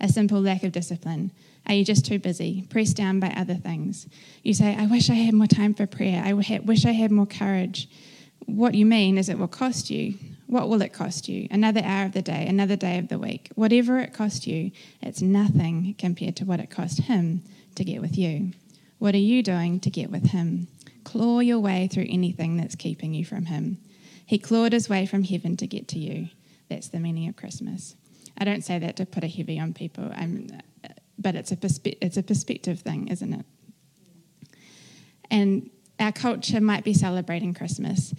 A 0.00 0.08
simple 0.08 0.40
lack 0.40 0.64
of 0.64 0.72
discipline? 0.72 1.30
Are 1.66 1.74
you 1.74 1.84
just 1.84 2.04
too 2.04 2.18
busy, 2.18 2.66
pressed 2.68 2.96
down 2.96 3.20
by 3.20 3.28
other 3.36 3.54
things? 3.54 4.08
You 4.42 4.54
say, 4.54 4.76
I 4.76 4.86
wish 4.86 5.10
I 5.10 5.14
had 5.14 5.34
more 5.34 5.46
time 5.46 5.74
for 5.74 5.86
prayer. 5.86 6.22
I 6.24 6.32
wish 6.32 6.84
I 6.84 6.92
had 6.92 7.10
more 7.10 7.26
courage. 7.26 7.88
What 8.46 8.74
you 8.74 8.86
mean 8.86 9.18
is 9.18 9.28
it 9.28 9.38
will 9.38 9.48
cost 9.48 9.90
you. 9.90 10.14
What 10.46 10.68
will 10.68 10.82
it 10.82 10.92
cost 10.92 11.28
you? 11.28 11.46
Another 11.50 11.82
hour 11.84 12.06
of 12.06 12.12
the 12.12 12.22
day, 12.22 12.46
another 12.48 12.74
day 12.74 12.98
of 12.98 13.08
the 13.08 13.18
week. 13.18 13.50
Whatever 13.54 13.98
it 14.00 14.12
cost 14.12 14.46
you, 14.46 14.72
it's 15.00 15.22
nothing 15.22 15.94
compared 15.96 16.36
to 16.36 16.44
what 16.44 16.58
it 16.58 16.70
cost 16.70 17.02
him 17.02 17.42
to 17.76 17.84
get 17.84 18.00
with 18.00 18.18
you. 18.18 18.52
What 19.00 19.14
are 19.14 19.18
you 19.18 19.42
doing 19.42 19.80
to 19.80 19.90
get 19.90 20.10
with 20.10 20.26
Him? 20.26 20.68
Claw 21.04 21.40
your 21.40 21.58
way 21.58 21.88
through 21.88 22.06
anything 22.10 22.58
that's 22.58 22.74
keeping 22.74 23.14
you 23.14 23.24
from 23.24 23.46
Him. 23.46 23.78
He 24.26 24.38
clawed 24.38 24.74
His 24.74 24.90
way 24.90 25.06
from 25.06 25.24
heaven 25.24 25.56
to 25.56 25.66
get 25.66 25.88
to 25.88 25.98
you. 25.98 26.28
That's 26.68 26.88
the 26.88 27.00
meaning 27.00 27.26
of 27.26 27.34
Christmas. 27.34 27.96
I 28.36 28.44
don't 28.44 28.62
say 28.62 28.78
that 28.78 28.96
to 28.96 29.06
put 29.06 29.24
a 29.24 29.26
heavy 29.26 29.58
on 29.58 29.72
people, 29.72 30.10
I'm, 30.14 30.48
but 31.20 31.34
it's 31.34 31.52
a, 31.52 31.56
perspe- 31.56 31.98
it's 32.00 32.16
a 32.16 32.22
perspective 32.22 32.80
thing, 32.80 33.08
isn't 33.08 33.32
it? 33.32 33.46
And 35.30 35.70
our 35.98 36.12
culture 36.12 36.60
might 36.60 36.82
be 36.82 36.94
celebrating 36.94 37.54
Christmas, 37.54 38.14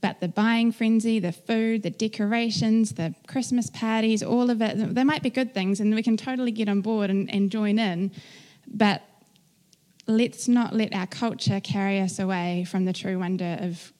but 0.00 0.20
the 0.20 0.28
buying 0.28 0.70
frenzy, 0.70 1.18
the 1.18 1.32
food, 1.32 1.82
the 1.82 1.90
decorations, 1.90 2.92
the 2.92 3.14
Christmas 3.26 3.70
parties, 3.70 4.22
all 4.22 4.50
of 4.50 4.62
it, 4.62 4.94
they 4.94 5.04
might 5.04 5.22
be 5.22 5.30
good 5.30 5.52
things 5.52 5.80
and 5.80 5.94
we 5.94 6.02
can 6.02 6.16
totally 6.16 6.52
get 6.52 6.68
on 6.68 6.80
board 6.80 7.10
and, 7.10 7.28
and 7.30 7.50
join 7.50 7.78
in. 7.78 8.12
But 8.66 9.02
let's 10.06 10.46
not 10.46 10.74
let 10.74 10.94
our 10.94 11.06
culture 11.06 11.60
carry 11.60 12.00
us 12.00 12.18
away 12.18 12.64
from 12.64 12.84
the 12.84 12.92
true 12.92 13.18
wonder 13.18 13.58
of 13.60 13.92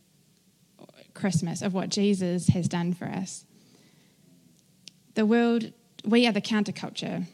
Christmas, 1.15 1.63
of 1.63 1.75
what 1.75 1.89
Jesus 1.89 2.49
has 2.49 2.69
done 2.69 2.93
for 2.93 3.07
us. 3.07 3.45
The 5.15 5.25
world, 5.25 5.73
we 6.05 6.27
are 6.27 6.33
the 6.33 6.41
counterculture. 6.41 7.27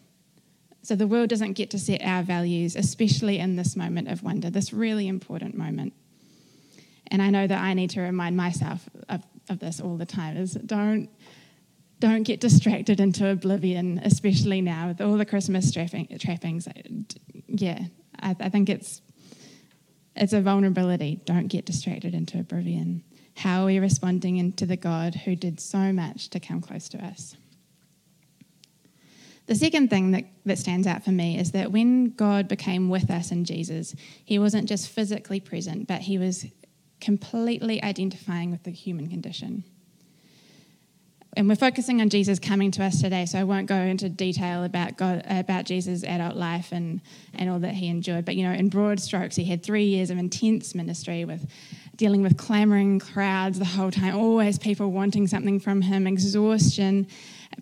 So 0.83 0.97
the 0.97 1.07
world 1.07 1.29
doesn't 1.29 1.53
get 1.53 1.71
to 1.71 1.79
set 1.79 2.03
our 2.03 2.23
values, 2.23 2.75
especially 2.75 3.39
in 3.39 3.57
this 3.57 3.77
moment 3.77 4.09
of 4.09 4.23
wonder, 4.23 4.51
this 4.51 4.73
really 4.73 5.09
important 5.09 5.55
moment. 5.55 5.93
And 7.11 7.21
I 7.21 7.31
know 7.31 7.47
that 7.47 7.61
I 7.61 7.75
need 7.75 7.91
to 7.91 8.01
remind 8.01 8.37
myself 8.37 8.89
of, 9.09 9.23
of 9.49 9.59
this 9.59 9.81
all 9.81 9.97
the 9.97 10.07
time 10.07 10.37
is 10.37 10.53
don't 10.53 11.11
don't 11.99 12.23
get 12.23 12.41
distracted 12.41 12.99
into 12.99 13.29
oblivion, 13.29 14.01
especially 14.03 14.63
now 14.63 14.89
with 14.89 15.03
all 15.03 15.19
the 15.19 15.27
Christmas 15.27 15.71
trapping, 15.71 16.09
trappings. 16.19 16.67
Yeah, 17.47 17.79
I, 18.19 18.35
I 18.41 18.49
think 18.49 18.71
it's 18.71 19.03
it's 20.17 20.33
a 20.33 20.41
vulnerability. 20.41 21.21
Don't 21.27 21.49
get 21.49 21.67
distracted 21.67 22.15
into 22.15 22.39
oblivion. 22.39 23.05
How 23.37 23.63
are 23.63 23.67
we 23.67 23.79
responding 23.79 24.53
to 24.55 24.67
the 24.67 24.77
God 24.77 25.15
who 25.15 25.37
did 25.37 25.61
so 25.61 25.93
much 25.93 26.31
to 26.31 26.41
come 26.41 26.61
close 26.61 26.89
to 26.91 27.05
us? 27.05 27.37
The 29.51 29.57
second 29.57 29.91
thing 29.91 30.13
that, 30.13 30.27
that 30.47 30.61
stands 30.61 30.87
out 30.87 31.03
for 31.03 31.11
me 31.11 31.37
is 31.37 31.51
that 31.51 31.73
when 31.73 32.11
God 32.11 32.47
became 32.47 32.89
with 32.89 33.11
us 33.11 33.33
in 33.33 33.45
Jesus, 33.45 33.97
he 34.25 34.39
wasn't 34.39 34.69
just 34.69 34.89
physically 34.89 35.41
present, 35.41 35.89
but 35.89 36.03
he 36.03 36.19
was 36.19 36.47
completely 37.01 37.83
identifying 37.83 38.53
with 38.53 38.63
the 38.63 38.71
human 38.71 39.09
condition. 39.09 39.65
And 41.37 41.49
we're 41.49 41.57
focusing 41.57 42.01
on 42.01 42.11
Jesus 42.11 42.39
coming 42.39 42.71
to 42.71 42.85
us 42.85 43.01
today, 43.01 43.27
so 43.27 43.41
I 43.41 43.43
won't 43.43 43.67
go 43.67 43.75
into 43.75 44.09
detail 44.09 44.63
about 44.63 44.97
God, 44.97 45.25
about 45.29 45.65
Jesus' 45.65 46.05
adult 46.05 46.37
life 46.37 46.71
and, 46.71 47.01
and 47.35 47.51
all 47.51 47.59
that 47.59 47.75
he 47.75 47.89
endured. 47.89 48.25
But 48.25 48.37
you 48.37 48.45
know, 48.45 48.53
in 48.53 48.69
broad 48.69 49.01
strokes, 49.01 49.35
he 49.35 49.47
had 49.47 49.65
three 49.65 49.87
years 49.87 50.11
of 50.11 50.19
intense 50.19 50.77
ministry 50.77 51.25
with 51.25 51.51
dealing 51.97 52.23
with 52.23 52.37
clamoring 52.37 53.01
crowds 53.01 53.59
the 53.59 53.65
whole 53.65 53.91
time, 53.91 54.15
always 54.15 54.61
people 54.61 54.93
wanting 54.93 55.27
something 55.27 55.59
from 55.59 55.83
him, 55.83 56.07
exhaustion, 56.07 57.09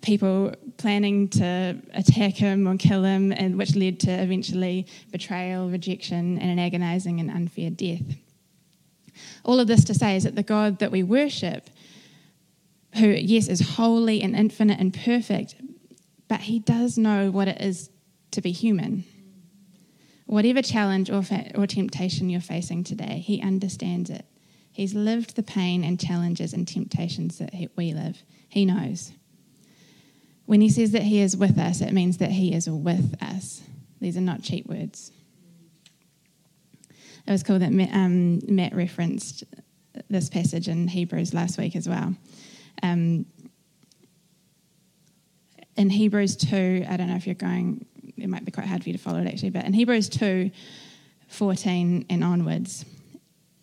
people 0.01 0.53
planning 0.77 1.27
to 1.29 1.77
attack 1.93 2.35
him 2.35 2.67
or 2.67 2.77
kill 2.77 3.03
him, 3.03 3.31
and 3.31 3.57
which 3.57 3.75
led 3.75 3.99
to 4.01 4.11
eventually 4.11 4.87
betrayal, 5.11 5.69
rejection, 5.69 6.37
and 6.39 6.51
an 6.51 6.59
agonizing 6.59 7.19
and 7.19 7.29
unfair 7.29 7.69
death. 7.69 8.03
All 9.43 9.59
of 9.59 9.67
this 9.67 9.83
to 9.85 9.93
say 9.93 10.15
is 10.15 10.23
that 10.23 10.35
the 10.35 10.43
God 10.43 10.79
that 10.79 10.91
we 10.91 11.03
worship, 11.03 11.69
who, 12.95 13.07
yes, 13.07 13.47
is 13.47 13.75
holy 13.75 14.21
and 14.21 14.35
infinite 14.35 14.79
and 14.79 14.93
perfect, 14.93 15.55
but 16.27 16.41
he 16.41 16.59
does 16.59 16.97
know 16.97 17.31
what 17.31 17.47
it 17.47 17.59
is 17.61 17.89
to 18.31 18.41
be 18.41 18.51
human. 18.51 19.03
Whatever 20.25 20.61
challenge 20.61 21.09
or, 21.09 21.23
fa- 21.23 21.51
or 21.55 21.65
temptation 21.65 22.29
you're 22.29 22.39
facing 22.39 22.83
today, 22.83 23.23
he 23.25 23.41
understands 23.41 24.09
it. 24.11 24.25
He's 24.71 24.93
lived 24.93 25.35
the 25.35 25.43
pain 25.43 25.83
and 25.83 25.99
challenges 25.99 26.53
and 26.53 26.67
temptations 26.67 27.39
that 27.39 27.53
he, 27.53 27.67
we 27.75 27.93
live. 27.93 28.23
He 28.47 28.65
knows. 28.65 29.11
When 30.49 30.61
he 30.61 30.69
says 30.69 30.93
that 30.93 31.03
he 31.03 31.21
is 31.21 31.37
with 31.37 31.59
us, 31.59 31.79
it 31.79 31.93
means 31.93 32.17
that 32.17 32.31
he 32.31 32.55
is 32.55 32.67
with 32.67 33.15
us. 33.21 33.61
These 34.01 34.17
are 34.17 34.21
not 34.21 34.41
cheap 34.41 34.65
words. 34.65 35.11
It 36.89 37.31
was 37.31 37.43
cool 37.43 37.59
that 37.59 37.71
Matt, 37.71 37.93
um, 37.93 38.39
Matt 38.47 38.73
referenced 38.73 39.43
this 40.09 40.27
passage 40.27 40.67
in 40.67 40.87
Hebrews 40.87 41.35
last 41.35 41.59
week 41.59 41.75
as 41.75 41.87
well. 41.87 42.15
Um, 42.81 43.27
in 45.77 45.91
Hebrews 45.91 46.35
2, 46.37 46.87
I 46.89 46.97
don't 46.97 47.09
know 47.09 47.15
if 47.15 47.27
you're 47.27 47.35
going, 47.35 47.85
it 48.17 48.27
might 48.27 48.43
be 48.43 48.51
quite 48.51 48.65
hard 48.65 48.81
for 48.81 48.89
you 48.89 48.97
to 48.97 49.03
follow 49.03 49.19
it 49.19 49.27
actually, 49.27 49.51
but 49.51 49.65
in 49.65 49.73
Hebrews 49.73 50.09
2 50.09 50.49
14 51.27 52.07
and 52.09 52.23
onwards, 52.23 52.85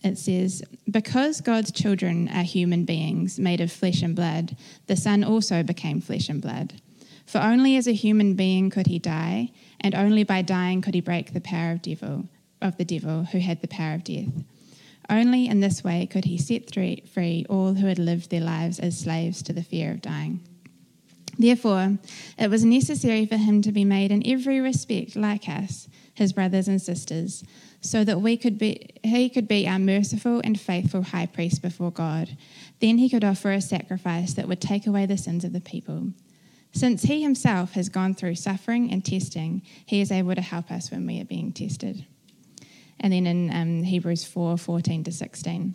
it 0.02 0.18
says, 0.18 0.62
Because 0.90 1.40
God's 1.40 1.72
children 1.72 2.28
are 2.28 2.42
human 2.42 2.84
beings 2.84 3.38
made 3.38 3.60
of 3.60 3.72
flesh 3.72 4.02
and 4.02 4.14
blood, 4.14 4.56
the 4.86 4.96
Son 4.96 5.24
also 5.24 5.62
became 5.62 6.00
flesh 6.00 6.28
and 6.28 6.40
blood. 6.40 6.80
For 7.26 7.38
only 7.38 7.76
as 7.76 7.88
a 7.88 7.92
human 7.92 8.34
being 8.34 8.70
could 8.70 8.86
he 8.86 8.98
die, 8.98 9.50
and 9.80 9.94
only 9.94 10.22
by 10.22 10.42
dying 10.42 10.80
could 10.80 10.94
he 10.94 11.00
break 11.00 11.32
the 11.32 11.40
power 11.40 11.72
of 11.72 11.82
devil 11.82 12.28
of 12.62 12.76
the 12.78 12.84
devil 12.84 13.24
who 13.24 13.38
had 13.38 13.60
the 13.60 13.68
power 13.68 13.94
of 13.94 14.04
death. 14.04 14.32
Only 15.08 15.46
in 15.46 15.60
this 15.60 15.84
way 15.84 16.06
could 16.06 16.24
he 16.24 16.38
set 16.38 16.72
free 16.74 17.46
all 17.48 17.74
who 17.74 17.86
had 17.86 17.98
lived 17.98 18.30
their 18.30 18.40
lives 18.40 18.78
as 18.80 18.98
slaves 18.98 19.42
to 19.42 19.52
the 19.52 19.62
fear 19.62 19.92
of 19.92 20.02
dying. 20.02 20.40
Therefore, 21.38 21.98
it 22.38 22.48
was 22.48 22.64
necessary 22.64 23.26
for 23.26 23.36
him 23.36 23.60
to 23.62 23.72
be 23.72 23.84
made 23.84 24.10
in 24.10 24.26
every 24.26 24.58
respect 24.58 25.16
like 25.16 25.48
us, 25.48 25.88
his 26.14 26.32
brothers 26.32 26.66
and 26.66 26.80
sisters, 26.80 27.44
so 27.88 28.04
that 28.04 28.20
we 28.20 28.36
could 28.36 28.58
be, 28.58 28.90
he 29.02 29.28
could 29.28 29.48
be 29.48 29.66
our 29.68 29.78
merciful 29.78 30.40
and 30.44 30.58
faithful 30.60 31.02
high 31.02 31.26
priest 31.26 31.62
before 31.62 31.90
God. 31.90 32.36
Then 32.80 32.98
he 32.98 33.08
could 33.08 33.24
offer 33.24 33.52
a 33.52 33.60
sacrifice 33.60 34.34
that 34.34 34.48
would 34.48 34.60
take 34.60 34.86
away 34.86 35.06
the 35.06 35.18
sins 35.18 35.44
of 35.44 35.52
the 35.52 35.60
people. 35.60 36.12
Since 36.72 37.02
he 37.02 37.22
himself 37.22 37.72
has 37.72 37.88
gone 37.88 38.14
through 38.14 38.34
suffering 38.34 38.92
and 38.92 39.04
testing, 39.04 39.62
he 39.86 40.00
is 40.00 40.12
able 40.12 40.34
to 40.34 40.42
help 40.42 40.70
us 40.70 40.90
when 40.90 41.06
we 41.06 41.20
are 41.20 41.24
being 41.24 41.52
tested 41.52 42.04
and 43.00 43.12
then 43.12 43.26
in 43.26 43.50
um, 43.54 43.82
Hebrews 43.82 44.24
4 44.24 44.56
14 44.58 45.04
to 45.04 45.12
16. 45.12 45.74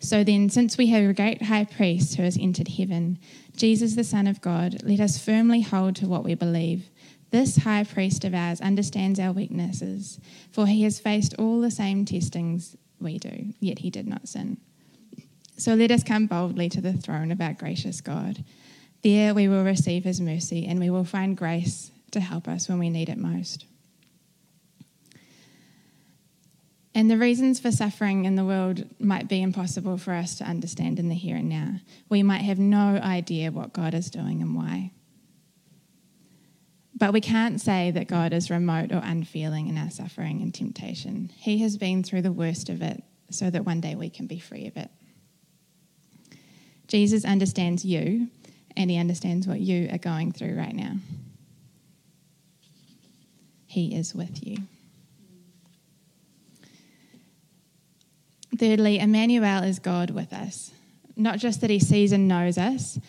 So 0.00 0.24
then, 0.24 0.50
since 0.50 0.76
we 0.76 0.88
have 0.88 1.08
a 1.08 1.14
great 1.14 1.42
high 1.42 1.64
priest 1.64 2.16
who 2.16 2.24
has 2.24 2.36
entered 2.38 2.68
heaven, 2.68 3.18
Jesus, 3.56 3.94
the 3.94 4.04
Son 4.04 4.26
of 4.26 4.40
God, 4.40 4.82
let 4.82 5.00
us 5.00 5.22
firmly 5.22 5.62
hold 5.62 5.96
to 5.96 6.06
what 6.06 6.24
we 6.24 6.34
believe. 6.34 6.90
This 7.34 7.56
high 7.56 7.82
priest 7.82 8.24
of 8.24 8.32
ours 8.32 8.60
understands 8.60 9.18
our 9.18 9.32
weaknesses, 9.32 10.20
for 10.52 10.68
he 10.68 10.84
has 10.84 11.00
faced 11.00 11.34
all 11.36 11.60
the 11.60 11.68
same 11.68 12.04
testings 12.04 12.76
we 13.00 13.18
do, 13.18 13.52
yet 13.58 13.80
he 13.80 13.90
did 13.90 14.06
not 14.06 14.28
sin. 14.28 14.58
So 15.56 15.74
let 15.74 15.90
us 15.90 16.04
come 16.04 16.28
boldly 16.28 16.68
to 16.68 16.80
the 16.80 16.92
throne 16.92 17.32
of 17.32 17.40
our 17.40 17.52
gracious 17.52 18.00
God. 18.00 18.44
There 19.02 19.34
we 19.34 19.48
will 19.48 19.64
receive 19.64 20.04
his 20.04 20.20
mercy, 20.20 20.64
and 20.64 20.78
we 20.78 20.90
will 20.90 21.02
find 21.02 21.36
grace 21.36 21.90
to 22.12 22.20
help 22.20 22.46
us 22.46 22.68
when 22.68 22.78
we 22.78 22.88
need 22.88 23.08
it 23.08 23.18
most. 23.18 23.64
And 26.94 27.10
the 27.10 27.18
reasons 27.18 27.58
for 27.58 27.72
suffering 27.72 28.26
in 28.26 28.36
the 28.36 28.44
world 28.44 28.84
might 29.00 29.26
be 29.26 29.42
impossible 29.42 29.98
for 29.98 30.12
us 30.12 30.38
to 30.38 30.44
understand 30.44 31.00
in 31.00 31.08
the 31.08 31.16
here 31.16 31.38
and 31.38 31.48
now. 31.48 31.80
We 32.08 32.22
might 32.22 32.42
have 32.42 32.60
no 32.60 33.00
idea 33.02 33.50
what 33.50 33.72
God 33.72 33.92
is 33.92 34.08
doing 34.08 34.40
and 34.40 34.54
why. 34.54 34.92
But 36.96 37.12
we 37.12 37.20
can't 37.20 37.60
say 37.60 37.90
that 37.90 38.06
God 38.06 38.32
is 38.32 38.50
remote 38.50 38.92
or 38.92 39.00
unfeeling 39.02 39.68
in 39.68 39.76
our 39.76 39.90
suffering 39.90 40.42
and 40.42 40.54
temptation. 40.54 41.30
He 41.36 41.58
has 41.58 41.76
been 41.76 42.04
through 42.04 42.22
the 42.22 42.32
worst 42.32 42.68
of 42.68 42.82
it 42.82 43.02
so 43.30 43.50
that 43.50 43.66
one 43.66 43.80
day 43.80 43.96
we 43.96 44.10
can 44.10 44.26
be 44.26 44.38
free 44.38 44.66
of 44.66 44.76
it. 44.76 44.90
Jesus 46.86 47.24
understands 47.24 47.84
you 47.84 48.28
and 48.76 48.90
he 48.90 48.98
understands 48.98 49.46
what 49.46 49.60
you 49.60 49.88
are 49.90 49.98
going 49.98 50.32
through 50.32 50.54
right 50.56 50.74
now. 50.74 50.96
He 53.66 53.96
is 53.96 54.14
with 54.14 54.46
you. 54.46 54.58
Thirdly, 58.56 59.00
Emmanuel 59.00 59.64
is 59.64 59.80
God 59.80 60.10
with 60.10 60.32
us. 60.32 60.70
Not 61.16 61.38
just 61.38 61.60
that 61.60 61.70
he 61.70 61.80
sees 61.80 62.12
and 62.12 62.28
knows 62.28 62.56
us, 62.56 63.00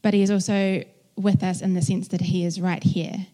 but 0.00 0.14
he 0.14 0.22
is 0.22 0.30
also 0.30 0.82
with 1.18 1.42
us 1.42 1.60
in 1.60 1.74
the 1.74 1.82
sense 1.82 2.08
that 2.08 2.20
he 2.20 2.44
is 2.44 2.60
right 2.60 2.82
here. 2.82 3.26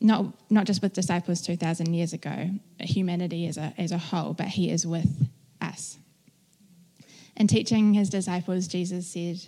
Not, 0.00 0.26
not 0.48 0.66
just 0.66 0.80
with 0.80 0.92
disciples 0.92 1.42
2,000 1.42 1.92
years 1.92 2.12
ago, 2.12 2.50
humanity 2.78 3.46
as 3.46 3.56
a, 3.56 3.74
as 3.76 3.90
a 3.90 3.98
whole, 3.98 4.32
but 4.32 4.46
he 4.46 4.70
is 4.70 4.86
with 4.86 5.28
us. 5.60 5.98
In 7.36 7.48
teaching 7.48 7.94
his 7.94 8.08
disciples, 8.08 8.68
Jesus 8.68 9.08
said, 9.08 9.40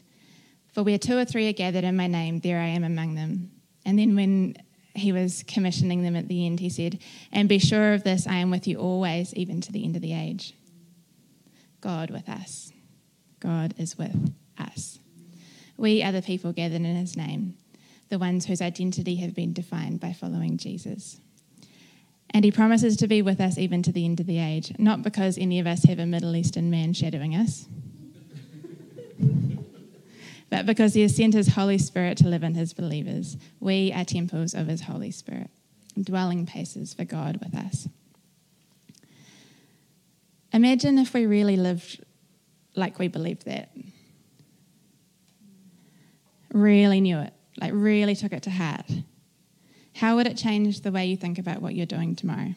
For 0.73 0.83
where 0.83 0.99
two 0.99 1.17
or 1.17 1.25
three 1.25 1.49
are 1.49 1.53
gathered 1.53 1.85
in 1.85 1.97
my 1.97 2.09
name, 2.09 2.41
there 2.41 2.59
I 2.59 2.67
am 2.67 2.85
among 2.85 3.15
them. 3.15 3.53
And 3.85 3.99
then 3.99 4.17
when 4.17 4.57
he 4.95 5.13
was 5.13 5.45
commissioning 5.47 6.03
them 6.03 6.17
at 6.17 6.29
the 6.29 6.47
end, 6.47 6.61
he 6.61 6.69
said, 6.69 6.99
And 7.33 7.49
be 7.49 7.59
sure 7.59 7.95
of 7.95 8.03
this, 8.03 8.27
I 8.27 8.37
am 8.37 8.51
with 8.51 8.67
you 8.67 8.79
always, 8.79 9.33
even 9.35 9.61
to 9.63 9.73
the 9.73 9.85
end 9.85 9.97
of 9.97 10.03
the 10.03 10.15
age. 10.15 10.55
God 11.81 12.11
with 12.11 12.29
us. 12.29 12.73
God 13.39 13.75
is 13.79 13.97
with 13.97 14.35
us. 14.59 14.99
We 15.81 16.03
are 16.03 16.13
the 16.13 16.21
people 16.21 16.53
gathered 16.53 16.83
in 16.83 16.95
his 16.95 17.17
name, 17.17 17.55
the 18.11 18.19
ones 18.19 18.45
whose 18.45 18.61
identity 18.61 19.17
have 19.17 19.35
been 19.35 19.55
defined 19.55 19.99
by 19.99 20.13
following 20.13 20.59
Jesus. 20.59 21.23
And 22.29 22.45
he 22.45 22.53
promises 22.53 22.99
to 22.99 23.09
be 23.09 23.23
with 23.23 23.41
us 23.41 23.57
even 23.57 23.83
to 23.85 23.91
the 23.91 24.05
end 24.05 24.21
of 24.21 24.27
the 24.27 24.41
age, 24.41 24.75
not 24.79 25.01
because 25.01 25.39
any 25.39 25.59
of 25.59 25.67
us 25.67 25.85
have 25.85 25.99
a 25.99 26.05
Middle 26.05 26.37
Eastern 26.37 26.71
man 26.71 26.93
shadowing 26.93 27.35
us, 27.35 27.65
but 30.51 30.67
because 30.67 30.93
he 30.93 31.01
has 31.01 31.17
sent 31.17 31.33
his 31.33 31.55
Holy 31.55 31.79
Spirit 31.79 32.19
to 32.19 32.29
live 32.29 32.43
in 32.43 32.53
his 32.53 32.75
believers. 32.75 33.39
We 33.59 33.91
are 33.91 34.05
temples 34.05 34.53
of 34.53 34.67
his 34.67 34.83
Holy 34.83 35.11
Spirit, 35.11 35.49
dwelling 35.99 36.45
places 36.45 36.93
for 36.93 37.07
God 37.07 37.39
with 37.43 37.55
us. 37.55 37.89
Imagine 40.53 40.99
if 40.99 41.15
we 41.15 41.25
really 41.25 41.57
lived 41.57 42.05
like 42.77 42.99
we 42.99 43.09
believed 43.09 43.47
that. 43.47 43.71
Really 46.53 47.01
knew 47.01 47.19
it, 47.19 47.33
like 47.61 47.73
really 47.75 48.15
took 48.15 48.33
it 48.33 48.43
to 48.45 48.51
heart. 48.51 48.91
How 49.95 50.17
would 50.17 50.27
it 50.27 50.37
change 50.37 50.81
the 50.81 50.93
way 50.93 51.07
you 51.07 51.17
think 51.17 51.39
about 51.39 51.61
what 51.61 51.75
you're 51.75 51.87
doing 51.87 52.17
tomorrow? 52.17 52.55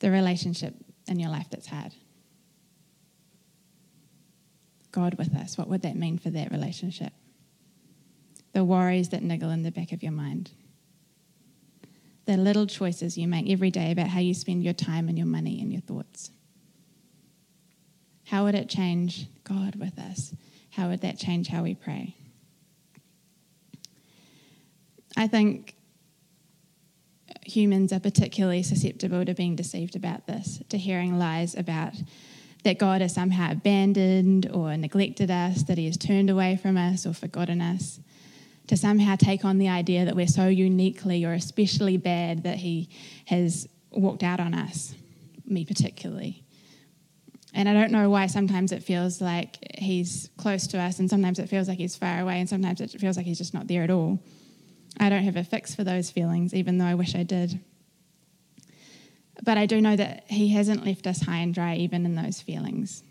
The 0.00 0.10
relationship 0.10 0.74
in 1.06 1.18
your 1.18 1.30
life 1.30 1.46
that's 1.50 1.66
hard. 1.66 1.94
God 4.92 5.14
with 5.14 5.34
us, 5.34 5.58
what 5.58 5.68
would 5.68 5.82
that 5.82 5.96
mean 5.96 6.18
for 6.18 6.30
that 6.30 6.50
relationship? 6.50 7.12
The 8.52 8.64
worries 8.64 9.08
that 9.08 9.22
niggle 9.22 9.50
in 9.50 9.62
the 9.62 9.72
back 9.72 9.92
of 9.92 10.02
your 10.02 10.12
mind. 10.12 10.52
The 12.26 12.36
little 12.36 12.66
choices 12.66 13.18
you 13.18 13.26
make 13.26 13.50
every 13.50 13.70
day 13.70 13.90
about 13.90 14.08
how 14.08 14.20
you 14.20 14.34
spend 14.34 14.62
your 14.62 14.72
time 14.72 15.08
and 15.08 15.18
your 15.18 15.26
money 15.26 15.60
and 15.60 15.72
your 15.72 15.82
thoughts. 15.82 16.30
How 18.26 18.44
would 18.44 18.54
it 18.54 18.68
change 18.68 19.28
God 19.44 19.76
with 19.76 19.98
us? 19.98 20.34
How 20.70 20.88
would 20.88 21.02
that 21.02 21.18
change 21.18 21.48
how 21.48 21.62
we 21.62 21.74
pray? 21.74 22.16
I 25.16 25.28
think 25.28 25.76
humans 27.44 27.92
are 27.92 28.00
particularly 28.00 28.62
susceptible 28.62 29.24
to 29.24 29.34
being 29.34 29.54
deceived 29.54 29.96
about 29.96 30.26
this, 30.26 30.60
to 30.68 30.78
hearing 30.78 31.18
lies 31.18 31.54
about 31.54 31.94
that 32.64 32.78
God 32.78 33.02
has 33.02 33.14
somehow 33.14 33.52
abandoned 33.52 34.50
or 34.50 34.76
neglected 34.76 35.30
us, 35.30 35.64
that 35.64 35.78
He 35.78 35.86
has 35.86 35.96
turned 35.96 36.30
away 36.30 36.56
from 36.56 36.76
us 36.76 37.06
or 37.06 37.12
forgotten 37.12 37.60
us, 37.60 38.00
to 38.66 38.76
somehow 38.76 39.16
take 39.16 39.44
on 39.44 39.58
the 39.58 39.68
idea 39.68 40.06
that 40.06 40.16
we're 40.16 40.26
so 40.26 40.46
uniquely 40.46 41.24
or 41.24 41.34
especially 41.34 41.98
bad 41.98 42.42
that 42.42 42.56
He 42.56 42.88
has 43.26 43.68
walked 43.90 44.22
out 44.22 44.40
on 44.40 44.54
us, 44.54 44.94
me 45.44 45.64
particularly. 45.66 46.43
And 47.54 47.68
I 47.68 47.72
don't 47.72 47.92
know 47.92 48.10
why 48.10 48.26
sometimes 48.26 48.72
it 48.72 48.82
feels 48.82 49.20
like 49.20 49.58
He's 49.78 50.28
close 50.36 50.66
to 50.68 50.78
us, 50.78 50.98
and 50.98 51.08
sometimes 51.08 51.38
it 51.38 51.48
feels 51.48 51.68
like 51.68 51.78
He's 51.78 51.96
far 51.96 52.20
away, 52.20 52.40
and 52.40 52.48
sometimes 52.48 52.80
it 52.80 52.90
feels 53.00 53.16
like 53.16 53.26
He's 53.26 53.38
just 53.38 53.54
not 53.54 53.68
there 53.68 53.84
at 53.84 53.90
all. 53.90 54.18
I 54.98 55.08
don't 55.08 55.22
have 55.22 55.36
a 55.36 55.44
fix 55.44 55.74
for 55.74 55.84
those 55.84 56.10
feelings, 56.10 56.52
even 56.52 56.78
though 56.78 56.84
I 56.84 56.94
wish 56.94 57.14
I 57.14 57.22
did. 57.22 57.60
But 59.42 59.56
I 59.56 59.66
do 59.66 59.80
know 59.80 59.94
that 59.94 60.24
He 60.28 60.48
hasn't 60.48 60.84
left 60.84 61.06
us 61.06 61.22
high 61.22 61.38
and 61.38 61.54
dry, 61.54 61.76
even 61.76 62.04
in 62.04 62.16
those 62.16 62.40
feelings. 62.40 63.04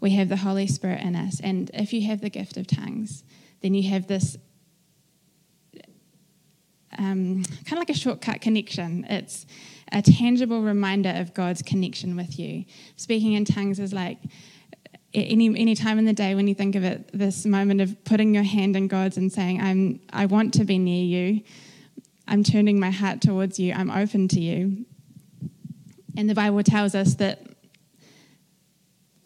We 0.00 0.10
have 0.10 0.28
the 0.28 0.36
Holy 0.36 0.66
Spirit 0.66 1.00
in 1.00 1.16
us. 1.16 1.40
And 1.40 1.70
if 1.72 1.92
you 1.92 2.06
have 2.08 2.20
the 2.20 2.30
gift 2.30 2.56
of 2.56 2.66
tongues, 2.66 3.24
then 3.62 3.72
you 3.72 3.88
have 3.90 4.06
this 4.06 4.36
um, 6.98 7.44
kind 7.44 7.72
of 7.72 7.78
like 7.78 7.90
a 7.90 7.94
shortcut 7.94 8.40
connection. 8.40 9.04
It's 9.08 9.46
a 9.92 10.02
tangible 10.02 10.62
reminder 10.62 11.10
of 11.10 11.34
God's 11.34 11.62
connection 11.62 12.16
with 12.16 12.38
you. 12.38 12.64
Speaking 12.96 13.34
in 13.34 13.44
tongues 13.44 13.78
is 13.78 13.92
like 13.92 14.18
any 15.14 15.46
any 15.48 15.74
time 15.74 15.98
in 15.98 16.06
the 16.06 16.12
day 16.12 16.34
when 16.34 16.48
you 16.48 16.54
think 16.54 16.74
of 16.74 16.84
it, 16.84 17.10
this 17.12 17.44
moment 17.44 17.80
of 17.82 18.02
putting 18.04 18.34
your 18.34 18.42
hand 18.42 18.74
in 18.76 18.88
God's 18.88 19.18
and 19.18 19.30
saying, 19.30 19.60
"I'm 19.60 20.00
I 20.10 20.26
want 20.26 20.54
to 20.54 20.64
be 20.64 20.78
near 20.78 21.04
you. 21.04 21.42
I'm 22.26 22.42
turning 22.42 22.80
my 22.80 22.90
heart 22.90 23.20
towards 23.20 23.58
you. 23.58 23.74
I'm 23.74 23.90
open 23.90 24.28
to 24.28 24.40
you." 24.40 24.86
And 26.16 26.28
the 26.28 26.34
Bible 26.34 26.62
tells 26.62 26.94
us 26.94 27.14
that 27.16 27.46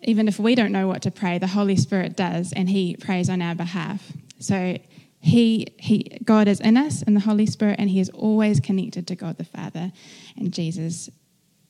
even 0.03 0.29
if 0.29 0.39
we 0.39 0.55
don't 0.55 0.73
know 0.73 0.89
what 0.89 1.03
to 1.03 1.11
pray, 1.11 1.39
the 1.39 1.47
Holy 1.49 1.77
Spirit 1.77 2.17
does, 2.17 2.53
and 2.53 2.69
He 2.69 2.97
prays 2.97 3.31
on 3.31 3.41
our 3.41 3.55
behalf. 3.55 4.13
So 4.41 4.79
he, 5.27 5.67
he, 5.77 6.21
God 6.23 6.47
is 6.47 6.61
in 6.61 6.77
us 6.77 7.03
in 7.03 7.15
the 7.15 7.21
Holy 7.21 7.47
Spirit, 7.47 7.81
and 7.81 7.91
He 7.91 7.99
is 7.99 8.11
always 8.11 8.61
connected 8.61 9.09
to 9.09 9.17
God 9.17 9.39
the 9.39 9.45
Father 9.45 9.91
and 10.37 10.53
Jesus 10.53 11.11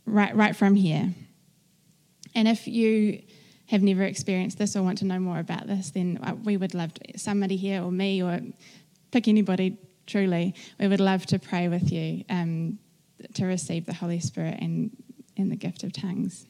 right, 0.04 0.36
right 0.36 0.54
from 0.54 0.74
here. 0.74 1.14
And 2.34 2.46
if 2.46 2.68
you 2.68 3.22
have 3.68 3.82
never 3.82 4.02
experienced 4.02 4.58
this 4.58 4.76
or 4.76 4.82
want 4.82 4.98
to 4.98 5.06
know 5.06 5.18
more 5.18 5.38
about 5.38 5.66
this, 5.66 5.90
then 5.92 6.20
uh, 6.22 6.34
we 6.34 6.58
would 6.58 6.74
love 6.74 6.92
to, 6.92 7.18
somebody 7.18 7.56
here 7.56 7.82
or 7.82 7.90
me 7.90 8.22
or 8.22 8.40
pick 9.10 9.26
anybody 9.26 9.78
truly, 10.06 10.54
we 10.78 10.86
would 10.86 11.00
love 11.00 11.24
to 11.26 11.38
pray 11.38 11.68
with 11.68 11.90
you 11.90 12.26
um, 12.28 12.78
to 13.32 13.46
receive 13.46 13.86
the 13.86 13.94
Holy 13.94 14.20
Spirit 14.20 14.58
and, 14.60 14.90
and 15.38 15.50
the 15.50 15.56
gift 15.56 15.82
of 15.82 15.94
tongues. 15.94 16.46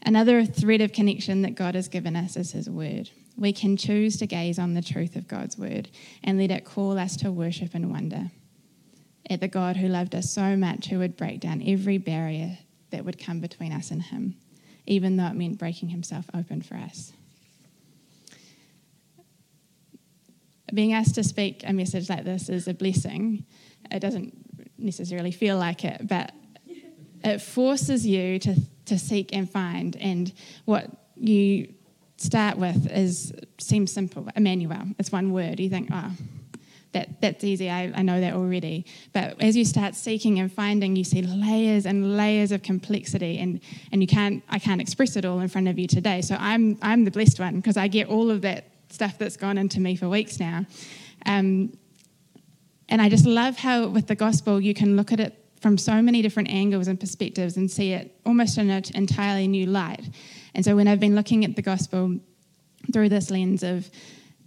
Another 0.00 0.46
thread 0.46 0.80
of 0.80 0.94
connection 0.94 1.42
that 1.42 1.56
God 1.56 1.74
has 1.74 1.88
given 1.88 2.16
us 2.16 2.38
is 2.38 2.52
His 2.52 2.70
Word. 2.70 3.10
We 3.40 3.52
can 3.52 3.76
choose 3.76 4.18
to 4.18 4.26
gaze 4.26 4.58
on 4.60 4.74
the 4.74 4.82
truth 4.82 5.16
of 5.16 5.26
God's 5.26 5.58
Word 5.58 5.88
and 6.22 6.38
let 6.38 6.52
it 6.52 6.64
call 6.64 6.96
us 6.96 7.16
to 7.16 7.32
worship 7.32 7.74
and 7.74 7.90
wonder 7.90 8.30
at 9.28 9.40
the 9.40 9.48
God 9.48 9.76
who 9.76 9.88
loved 9.88 10.14
us 10.14 10.30
so 10.30 10.56
much, 10.56 10.86
who 10.86 10.98
would 11.00 11.16
break 11.16 11.40
down 11.40 11.62
every 11.66 11.98
barrier 11.98 12.58
that 12.90 13.04
would 13.04 13.18
come 13.18 13.40
between 13.40 13.72
us 13.72 13.90
and 13.90 14.02
Him 14.02 14.36
even 14.90 15.16
though 15.16 15.26
it 15.26 15.34
meant 15.34 15.56
breaking 15.56 15.88
himself 15.88 16.26
open 16.34 16.60
for 16.60 16.74
us. 16.74 17.12
Being 20.74 20.92
asked 20.92 21.14
to 21.14 21.24
speak 21.24 21.62
a 21.64 21.72
message 21.72 22.08
like 22.08 22.24
this 22.24 22.48
is 22.48 22.66
a 22.66 22.74
blessing. 22.74 23.44
It 23.90 24.00
doesn't 24.00 24.34
necessarily 24.78 25.30
feel 25.30 25.56
like 25.56 25.84
it, 25.84 26.06
but 26.06 26.32
it 27.22 27.40
forces 27.40 28.04
you 28.04 28.38
to, 28.40 28.56
to 28.86 28.98
seek 28.98 29.34
and 29.34 29.48
find. 29.48 29.96
And 29.96 30.32
what 30.64 30.90
you 31.16 31.72
start 32.20 32.58
with 32.58 32.90
is 32.90 33.32
seems 33.58 33.92
simple. 33.92 34.28
Emmanuel. 34.36 34.84
It's 34.98 35.10
one 35.10 35.32
word. 35.32 35.58
You 35.58 35.70
think, 35.70 35.88
oh, 35.92 36.12
that 36.92 37.20
that's 37.20 37.44
easy. 37.44 37.70
I, 37.70 37.92
I 37.94 38.02
know 38.02 38.20
that 38.20 38.34
already. 38.34 38.84
But 39.12 39.42
as 39.42 39.56
you 39.56 39.64
start 39.64 39.94
seeking 39.94 40.38
and 40.38 40.52
finding, 40.52 40.96
you 40.96 41.04
see 41.04 41.22
layers 41.22 41.86
and 41.86 42.16
layers 42.16 42.52
of 42.52 42.62
complexity, 42.62 43.38
and 43.38 43.60
and 43.92 44.02
you 44.02 44.06
can't 44.06 44.42
I 44.48 44.58
can't 44.58 44.80
express 44.80 45.16
it 45.16 45.24
all 45.24 45.40
in 45.40 45.48
front 45.48 45.68
of 45.68 45.78
you 45.78 45.86
today. 45.86 46.20
So 46.20 46.36
I'm 46.38 46.78
I'm 46.82 47.04
the 47.04 47.10
blessed 47.10 47.40
one 47.40 47.56
because 47.56 47.76
I 47.76 47.88
get 47.88 48.08
all 48.08 48.30
of 48.30 48.42
that 48.42 48.66
stuff 48.90 49.18
that's 49.18 49.36
gone 49.36 49.56
into 49.56 49.80
me 49.80 49.96
for 49.96 50.08
weeks 50.08 50.40
now. 50.40 50.66
Um, 51.26 51.76
and 52.88 53.00
I 53.00 53.08
just 53.08 53.24
love 53.24 53.56
how 53.56 53.86
with 53.86 54.08
the 54.08 54.16
gospel 54.16 54.60
you 54.60 54.74
can 54.74 54.96
look 54.96 55.12
at 55.12 55.20
it 55.20 55.36
from 55.60 55.78
so 55.78 56.02
many 56.02 56.22
different 56.22 56.48
angles 56.48 56.88
and 56.88 56.98
perspectives 56.98 57.56
and 57.56 57.70
see 57.70 57.92
it 57.92 58.18
almost 58.26 58.58
in 58.58 58.68
an 58.68 58.82
entirely 58.94 59.46
new 59.46 59.66
light. 59.66 60.02
And 60.54 60.64
so 60.64 60.76
when 60.76 60.88
I've 60.88 61.00
been 61.00 61.14
looking 61.14 61.44
at 61.44 61.56
the 61.56 61.62
gospel 61.62 62.18
through 62.92 63.08
this 63.08 63.30
lens 63.30 63.62
of 63.62 63.90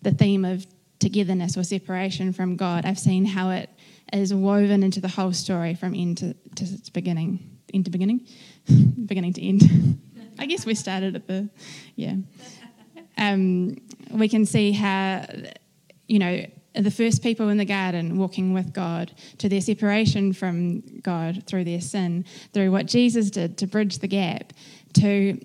the 0.02 0.12
theme 0.12 0.46
of 0.46 0.66
togetherness 1.00 1.58
or 1.58 1.64
separation 1.64 2.34
from 2.34 2.56
God, 2.56 2.86
I've 2.86 3.00
seen 3.00 3.26
how 3.26 3.52
it 3.52 3.70
is 4.12 4.34
woven 4.34 4.84
into 4.84 5.02
the 5.02 5.08
whole 5.08 5.34
story 5.34 5.74
from 5.74 5.94
end 5.96 6.18
to, 6.20 6.34
to 6.34 6.64
its 6.64 6.90
beginning. 6.90 7.60
End 7.74 7.86
to 7.86 7.92
beginning? 7.92 8.28
beginning 9.06 9.34
to 9.34 9.42
end. 9.42 10.00
I 10.40 10.46
guess 10.46 10.66
we 10.66 10.76
started 10.76 11.16
at 11.16 11.28
the, 11.28 11.50
yeah. 11.96 12.16
Um, 13.18 13.78
we 14.12 14.28
can 14.28 14.46
see 14.46 14.72
how, 14.72 15.26
you 16.08 16.20
know, 16.20 16.46
the 16.76 16.92
first 16.92 17.22
people 17.22 17.50
in 17.50 17.58
the 17.58 17.66
garden 17.66 18.18
walking 18.18 18.54
with 18.54 18.74
God, 18.74 19.12
to 19.38 19.48
their 19.48 19.62
separation 19.62 20.34
from 20.34 20.82
God 21.02 21.44
through 21.46 21.66
their 21.66 21.82
sin, 21.82 22.26
through 22.52 22.72
what 22.72 22.88
Jesus 22.88 23.30
did 23.30 23.58
to 23.60 23.68
bridge 23.68 24.00
the 24.00 24.08
gap, 24.08 24.54
to 24.94 25.40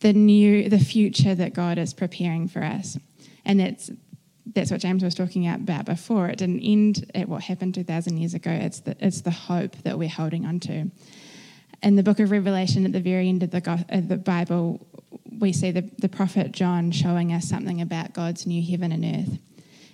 the 0.00 0.12
new, 0.12 0.68
the 0.68 0.78
future 0.78 1.34
that 1.34 1.54
God 1.54 1.78
is 1.78 1.92
preparing 1.92 2.48
for 2.48 2.62
us. 2.62 2.98
And 3.44 3.60
that's 3.60 3.90
that's 4.54 4.70
what 4.70 4.80
James 4.80 5.04
was 5.04 5.14
talking 5.14 5.48
about 5.48 5.84
before. 5.84 6.28
It 6.28 6.38
didn't 6.38 6.60
end 6.60 7.10
at 7.14 7.28
what 7.28 7.42
happened 7.42 7.74
2,000 7.74 8.16
years 8.16 8.34
ago. 8.34 8.50
It's 8.50 8.80
the, 8.80 8.96
it's 8.98 9.20
the 9.20 9.30
hope 9.30 9.76
that 9.82 9.98
we're 9.98 10.08
holding 10.08 10.46
on 10.46 10.60
to. 10.60 10.90
In 11.82 11.96
the 11.96 12.02
book 12.02 12.18
of 12.18 12.30
Revelation, 12.30 12.84
at 12.84 12.92
the 12.92 13.00
very 13.00 13.28
end 13.28 13.42
of 13.42 13.50
the, 13.50 13.84
of 13.90 14.08
the 14.08 14.16
Bible, 14.16 14.86
we 15.38 15.52
see 15.52 15.70
the, 15.70 15.88
the 15.98 16.08
prophet 16.08 16.52
John 16.52 16.90
showing 16.90 17.32
us 17.32 17.48
something 17.48 17.80
about 17.80 18.14
God's 18.14 18.46
new 18.46 18.62
heaven 18.62 18.90
and 18.90 19.04
earth. 19.04 19.38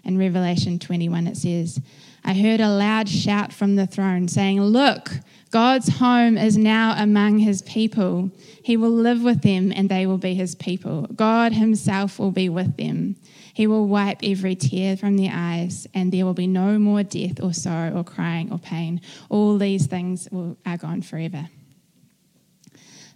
In 0.05 0.19
Revelation 0.19 0.79
21, 0.79 1.27
it 1.27 1.37
says, 1.37 1.81
I 2.25 2.35
heard 2.35 2.61
a 2.61 2.69
loud 2.69 3.09
shout 3.09 3.53
from 3.53 3.77
the 3.77 3.87
throne 3.87 4.29
saying, 4.29 4.61
Look, 4.61 5.11
God's 5.55 5.89
home 5.89 6.37
is 6.37 6.57
now 6.57 6.97
among 6.99 7.39
his 7.39 7.63
people. 7.63 8.33
He 8.65 8.77
will 8.77 8.91
live 8.91 9.23
with 9.23 9.43
them 9.43 9.73
and 9.73 9.89
they 9.89 10.05
will 10.05 10.19
be 10.19 10.35
his 10.35 10.57
people. 10.57 11.03
God 11.15 11.53
himself 11.53 12.19
will 12.19 12.33
be 12.33 12.49
with 12.49 12.77
them. 12.77 13.15
He 13.53 13.69
will 13.69 13.87
wipe 13.87 14.19
every 14.25 14.57
tear 14.57 14.97
from 14.97 15.17
their 15.17 15.31
eyes, 15.33 15.87
and 15.95 16.11
there 16.11 16.25
will 16.25 16.35
be 16.35 16.49
no 16.49 16.77
more 16.81 17.05
death 17.05 17.41
or 17.41 17.53
sorrow 17.53 17.93
or 17.97 18.03
crying 18.03 18.51
or 18.51 18.59
pain. 18.59 19.01
All 19.29 19.57
these 19.57 19.87
things 19.87 20.27
will, 20.33 20.57
are 20.67 20.77
gone 20.77 21.03
forever. 21.03 21.49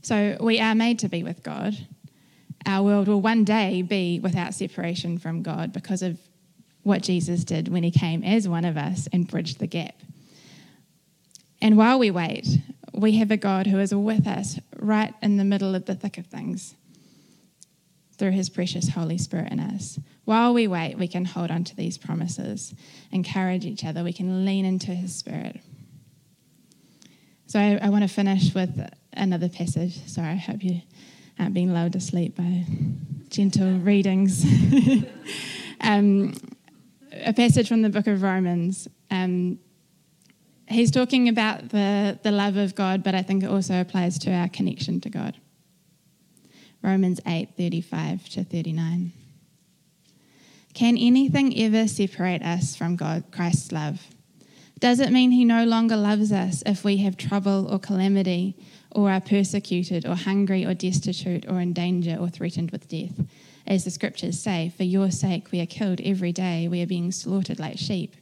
So 0.02 0.36
we 0.38 0.60
are 0.60 0.76
made 0.76 1.00
to 1.00 1.08
be 1.08 1.24
with 1.24 1.42
God. 1.42 1.76
Our 2.66 2.84
world 2.84 3.08
will 3.08 3.20
one 3.20 3.42
day 3.42 3.82
be 3.82 4.20
without 4.20 4.54
separation 4.54 5.18
from 5.18 5.42
God 5.42 5.72
because 5.72 6.02
of 6.02 6.20
what 6.84 7.02
Jesus 7.02 7.42
did 7.42 7.66
when 7.66 7.82
he 7.82 7.90
came 7.90 8.22
as 8.22 8.46
one 8.48 8.64
of 8.64 8.76
us 8.76 9.08
and 9.12 9.26
bridged 9.26 9.58
the 9.58 9.66
gap. 9.66 9.96
And 11.60 11.76
while 11.76 11.98
we 11.98 12.10
wait, 12.10 12.46
we 12.92 13.16
have 13.16 13.30
a 13.30 13.36
God 13.36 13.66
who 13.66 13.78
is 13.78 13.94
with 13.94 14.26
us 14.26 14.58
right 14.76 15.14
in 15.22 15.36
the 15.36 15.44
middle 15.44 15.74
of 15.74 15.86
the 15.86 15.94
thick 15.94 16.18
of 16.18 16.26
things 16.26 16.74
through 18.16 18.32
his 18.32 18.50
precious 18.50 18.90
Holy 18.90 19.16
Spirit 19.16 19.52
in 19.52 19.60
us. 19.60 19.98
While 20.24 20.52
we 20.52 20.66
wait, 20.66 20.98
we 20.98 21.08
can 21.08 21.24
hold 21.24 21.50
on 21.50 21.64
to 21.64 21.76
these 21.76 21.96
promises, 21.96 22.74
encourage 23.12 23.64
each 23.64 23.84
other, 23.84 24.02
we 24.02 24.12
can 24.12 24.44
lean 24.44 24.64
into 24.64 24.90
his 24.90 25.14
spirit. 25.14 25.60
So 27.46 27.58
I, 27.58 27.78
I 27.80 27.88
want 27.88 28.02
to 28.02 28.08
finish 28.08 28.54
with 28.54 28.88
another 29.12 29.48
passage. 29.48 30.04
Sorry, 30.06 30.28
I 30.28 30.34
hope 30.34 30.62
you 30.62 30.82
aren't 31.38 31.54
being 31.54 31.72
lulled 31.72 31.92
to 31.92 32.00
sleep 32.00 32.36
by 32.36 32.64
gentle 33.30 33.78
readings. 33.78 34.44
um, 35.80 36.34
a 37.12 37.32
passage 37.32 37.68
from 37.68 37.82
the 37.82 37.88
book 37.88 38.06
of 38.06 38.22
Romans. 38.22 38.88
Um, 39.10 39.58
he's 40.68 40.90
talking 40.90 41.28
about 41.28 41.70
the, 41.70 42.18
the 42.22 42.30
love 42.30 42.56
of 42.56 42.74
God, 42.74 43.02
but 43.02 43.14
I 43.14 43.22
think 43.22 43.42
it 43.42 43.50
also 43.50 43.80
applies 43.80 44.18
to 44.20 44.32
our 44.32 44.48
connection 44.48 45.00
to 45.02 45.10
God. 45.10 45.36
Romans 46.82 47.20
8 47.26 47.50
35 47.56 48.28
to 48.30 48.44
39. 48.44 49.12
Can 50.74 50.96
anything 50.96 51.58
ever 51.58 51.88
separate 51.88 52.42
us 52.42 52.76
from 52.76 52.94
God, 52.94 53.24
Christ's 53.32 53.72
love? 53.72 54.06
Does 54.78 55.00
it 55.00 55.10
mean 55.10 55.32
he 55.32 55.44
no 55.44 55.64
longer 55.64 55.96
loves 55.96 56.30
us 56.30 56.62
if 56.64 56.84
we 56.84 56.98
have 56.98 57.16
trouble 57.16 57.66
or 57.68 57.80
calamity, 57.80 58.56
or 58.92 59.10
are 59.10 59.20
persecuted, 59.20 60.06
or 60.06 60.14
hungry, 60.14 60.64
or 60.64 60.74
destitute, 60.74 61.46
or 61.48 61.60
in 61.60 61.72
danger, 61.72 62.16
or 62.18 62.28
threatened 62.28 62.70
with 62.70 62.86
death? 62.86 63.20
As 63.66 63.84
the 63.84 63.90
scriptures 63.90 64.40
say, 64.40 64.72
for 64.76 64.84
your 64.84 65.10
sake 65.10 65.50
we 65.50 65.60
are 65.60 65.66
killed 65.66 66.00
every 66.02 66.32
day, 66.32 66.68
we 66.68 66.80
are 66.80 66.86
being 66.86 67.10
slaughtered 67.10 67.58
like 67.58 67.76
sheep. 67.76 68.14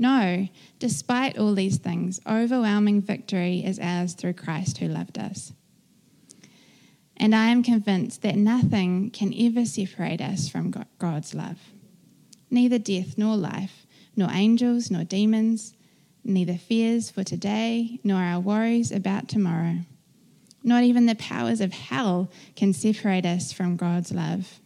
No, 0.00 0.48
despite 0.78 1.38
all 1.38 1.54
these 1.54 1.76
things, 1.76 2.20
overwhelming 2.26 3.02
victory 3.02 3.62
is 3.64 3.78
ours 3.78 4.14
through 4.14 4.32
Christ 4.32 4.78
who 4.78 4.88
loved 4.88 5.18
us. 5.18 5.52
And 7.16 7.34
I 7.34 7.48
am 7.48 7.62
convinced 7.62 8.22
that 8.22 8.34
nothing 8.34 9.10
can 9.10 9.32
ever 9.38 9.66
separate 9.66 10.20
us 10.20 10.48
from 10.48 10.74
God's 10.98 11.34
love. 11.34 11.58
Neither 12.50 12.78
death 12.78 13.18
nor 13.18 13.36
life, 13.36 13.86
nor 14.16 14.30
angels 14.32 14.90
nor 14.90 15.04
demons, 15.04 15.74
neither 16.24 16.56
fears 16.56 17.10
for 17.10 17.22
today 17.22 18.00
nor 18.02 18.22
our 18.22 18.40
worries 18.40 18.90
about 18.90 19.28
tomorrow. 19.28 19.80
Not 20.64 20.82
even 20.82 21.06
the 21.06 21.14
powers 21.14 21.60
of 21.60 21.72
hell 21.72 22.30
can 22.56 22.72
separate 22.72 23.26
us 23.26 23.52
from 23.52 23.76
God's 23.76 24.12
love 24.12 24.60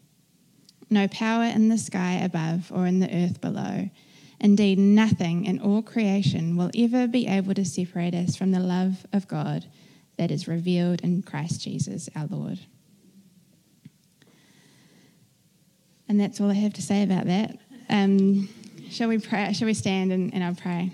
no 0.95 1.09
power 1.09 1.45
in 1.45 1.69
the 1.69 1.79
sky 1.79 2.15
above 2.15 2.71
or 2.73 2.87
in 2.87 3.01
the 3.01 3.13
earth 3.13 3.41
below. 3.41 3.91
Indeed, 4.41 4.79
nothing 4.79 5.45
in 5.45 5.61
all 5.61 5.83
creation 5.83 6.57
will 6.57 6.71
ever 6.77 7.07
be 7.07 7.27
able 7.27 7.55
to 7.55 7.65
separate 7.65 8.15
us 8.15 8.37
from 8.37 8.51
the 8.51 8.61
love 8.61 9.07
of 9.13 9.29
God 9.29 9.67
that 10.17 10.31
is 10.31 10.47
revealed 10.47 11.01
in 11.01 11.23
Christ 11.23 11.63
Jesus 11.63 12.09
our 12.15 12.27
Lord. 12.27 12.61
And 16.09 16.21
that's 16.21 16.41
all 16.41 16.51
I 16.51 16.55
have 16.55 16.75
to 16.75 16.83
say 16.83 17.03
about 17.03 17.27
that. 17.27 17.59
Um, 17.89 18.49
shall 18.91 19.09
we 19.09 19.19
pray? 19.19 19.53
Shall 19.53 19.67
we 19.67 19.75
stand 19.75 20.13
and, 20.13 20.33
and 20.35 20.45
I'll 20.45 20.55
pray? 20.55 20.93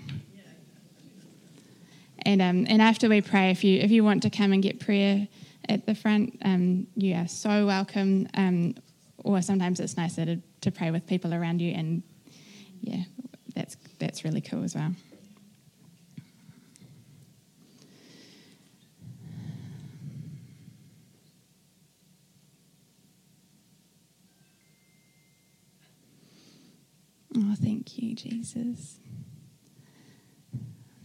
And 2.23 2.41
um, 2.41 2.65
and 2.69 2.81
after 2.81 3.09
we 3.09 3.21
pray, 3.21 3.51
if 3.51 3.63
you 3.63 3.79
if 3.79 3.91
you 3.91 4.03
want 4.03 4.23
to 4.23 4.29
come 4.29 4.53
and 4.53 4.61
get 4.61 4.79
prayer 4.79 5.27
at 5.67 5.85
the 5.85 5.95
front, 5.95 6.37
um, 6.43 6.87
you 6.95 7.15
are 7.15 7.27
so 7.27 7.65
welcome. 7.65 8.27
Um, 8.33 8.75
or 9.23 9.41
sometimes 9.41 9.79
it's 9.79 9.97
nicer 9.97 10.25
to, 10.25 10.37
to 10.61 10.71
pray 10.71 10.91
with 10.91 11.05
people 11.05 11.33
around 11.33 11.61
you, 11.61 11.73
and 11.73 12.03
yeah, 12.81 13.03
really 14.23 14.41
cool 14.41 14.63
as 14.63 14.75
well. 14.75 14.93
Oh, 27.35 27.55
thank 27.61 27.97
you, 27.97 28.13
Jesus. 28.13 28.99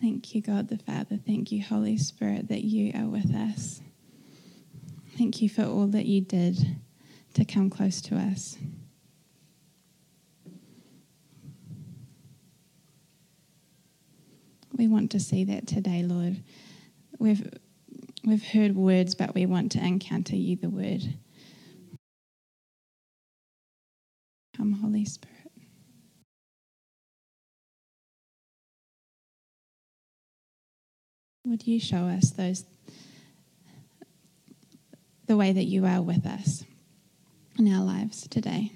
Thank 0.01 0.35
you, 0.35 0.43
God 0.43 0.69
the 0.69 0.79
Father. 0.79 1.19
Thank 1.25 1.53
you, 1.53 1.63
Holy 1.63 1.97
Spirit, 1.97 2.49
that 2.49 2.65
you 2.65 2.93
are 2.95 3.09
with 3.09 3.35
us. 3.35 3.81
Thank 5.17 5.41
you 5.41 5.49
for 5.49 5.65
all 5.65 5.87
that 5.89 6.07
you 6.07 6.21
did 6.21 6.79
to 7.35 7.45
come 7.45 7.71
close 7.71 8.01
to 8.03 8.17
us. 8.17 8.59
We 14.77 14.89
want 14.89 15.11
to 15.13 15.21
see 15.21 15.45
that 15.45 15.67
today, 15.67 16.03
Lord. 16.03 16.43
We've, 17.19 17.49
we've 18.25 18.45
heard 18.45 18.77
words, 18.77 19.15
but 19.15 19.35
we 19.35 19.47
want 19.47 19.73
to 19.73 19.79
encounter 19.79 20.37
you, 20.37 20.57
the 20.57 20.69
word. 20.69 21.03
Come, 24.57 24.73
Holy 24.73 25.05
Spirit. 25.05 25.35
Would 31.45 31.67
you 31.67 31.79
show 31.79 32.07
us 32.07 32.31
those 32.31 32.65
the 35.27 35.37
way 35.37 35.53
that 35.53 35.65
you 35.65 35.87
are 35.87 36.03
with 36.03 36.27
us? 36.27 36.65
in 37.59 37.73
our 37.73 37.85
lives 37.85 38.27
today. 38.29 38.76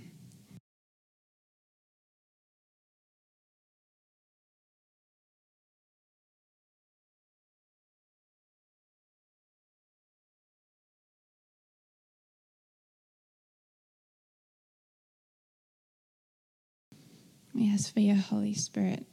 We 17.55 17.73
ask 17.73 17.93
for 17.93 18.01
your 18.01 18.17
Holy 18.17 18.55
Spirit 18.55 19.07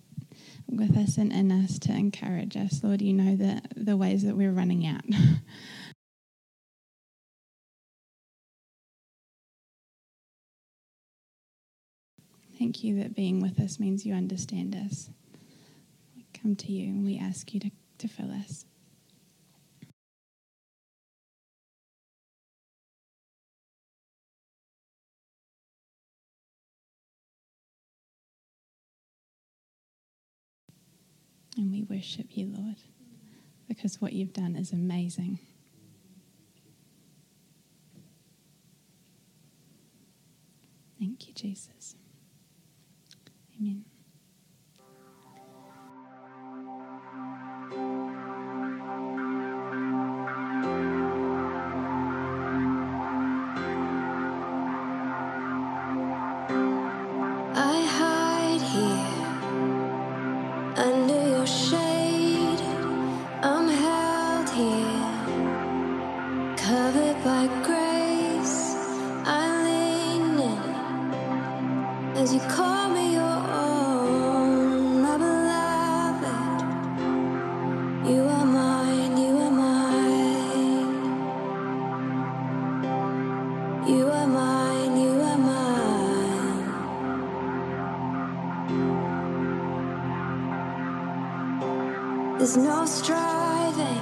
with 0.68 0.96
us 0.98 1.18
and 1.18 1.32
in 1.32 1.52
us 1.52 1.80
to 1.80 1.92
encourage 1.92 2.56
us. 2.56 2.84
Lord, 2.84 3.02
you 3.02 3.14
know 3.14 3.36
the, 3.36 3.62
the 3.76 3.98
ways 3.98 4.24
that 4.24 4.36
we're 4.38 4.52
running 4.52 4.86
out. 4.86 5.02
Thank 12.60 12.84
you 12.84 13.00
that 13.02 13.16
being 13.16 13.40
with 13.40 13.60
us 13.60 13.80
means 13.80 14.06
you 14.06 14.14
understand 14.14 14.76
us. 14.76 15.10
We 16.16 16.26
come 16.40 16.56
to 16.56 16.72
you 16.72 16.90
and 16.90 17.06
we 17.06 17.20
ask 17.20 17.54
you 17.54 17.60
to, 17.60 17.70
to 18.00 18.08
fill 18.08 18.32
us. 18.32 18.66
And 31.58 31.72
we 31.72 31.84
worship 31.84 32.28
you, 32.38 32.54
Lord, 32.56 32.78
because 33.68 34.00
what 34.00 34.14
you've 34.14 34.34
done 34.34 34.56
is 34.56 34.72
amazing. 34.72 35.40
Thank 41.00 41.28
you, 41.28 41.34
Jesus. 41.34 41.96
Amen. 43.60 43.86
No 92.64 92.86
striving 92.86 94.02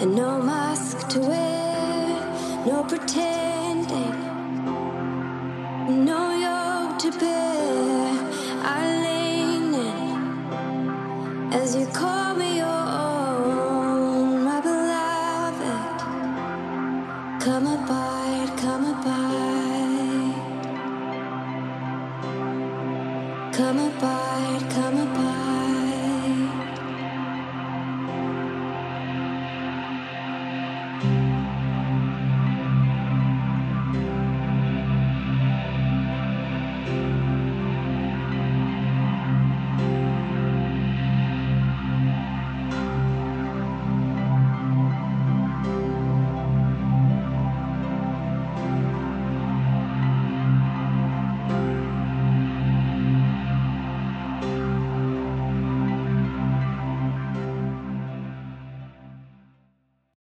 and 0.00 0.14
no 0.14 0.40
mask 0.42 1.08
to 1.08 1.20
wear, 1.20 2.64
no 2.66 2.84
pretending, 2.84 3.33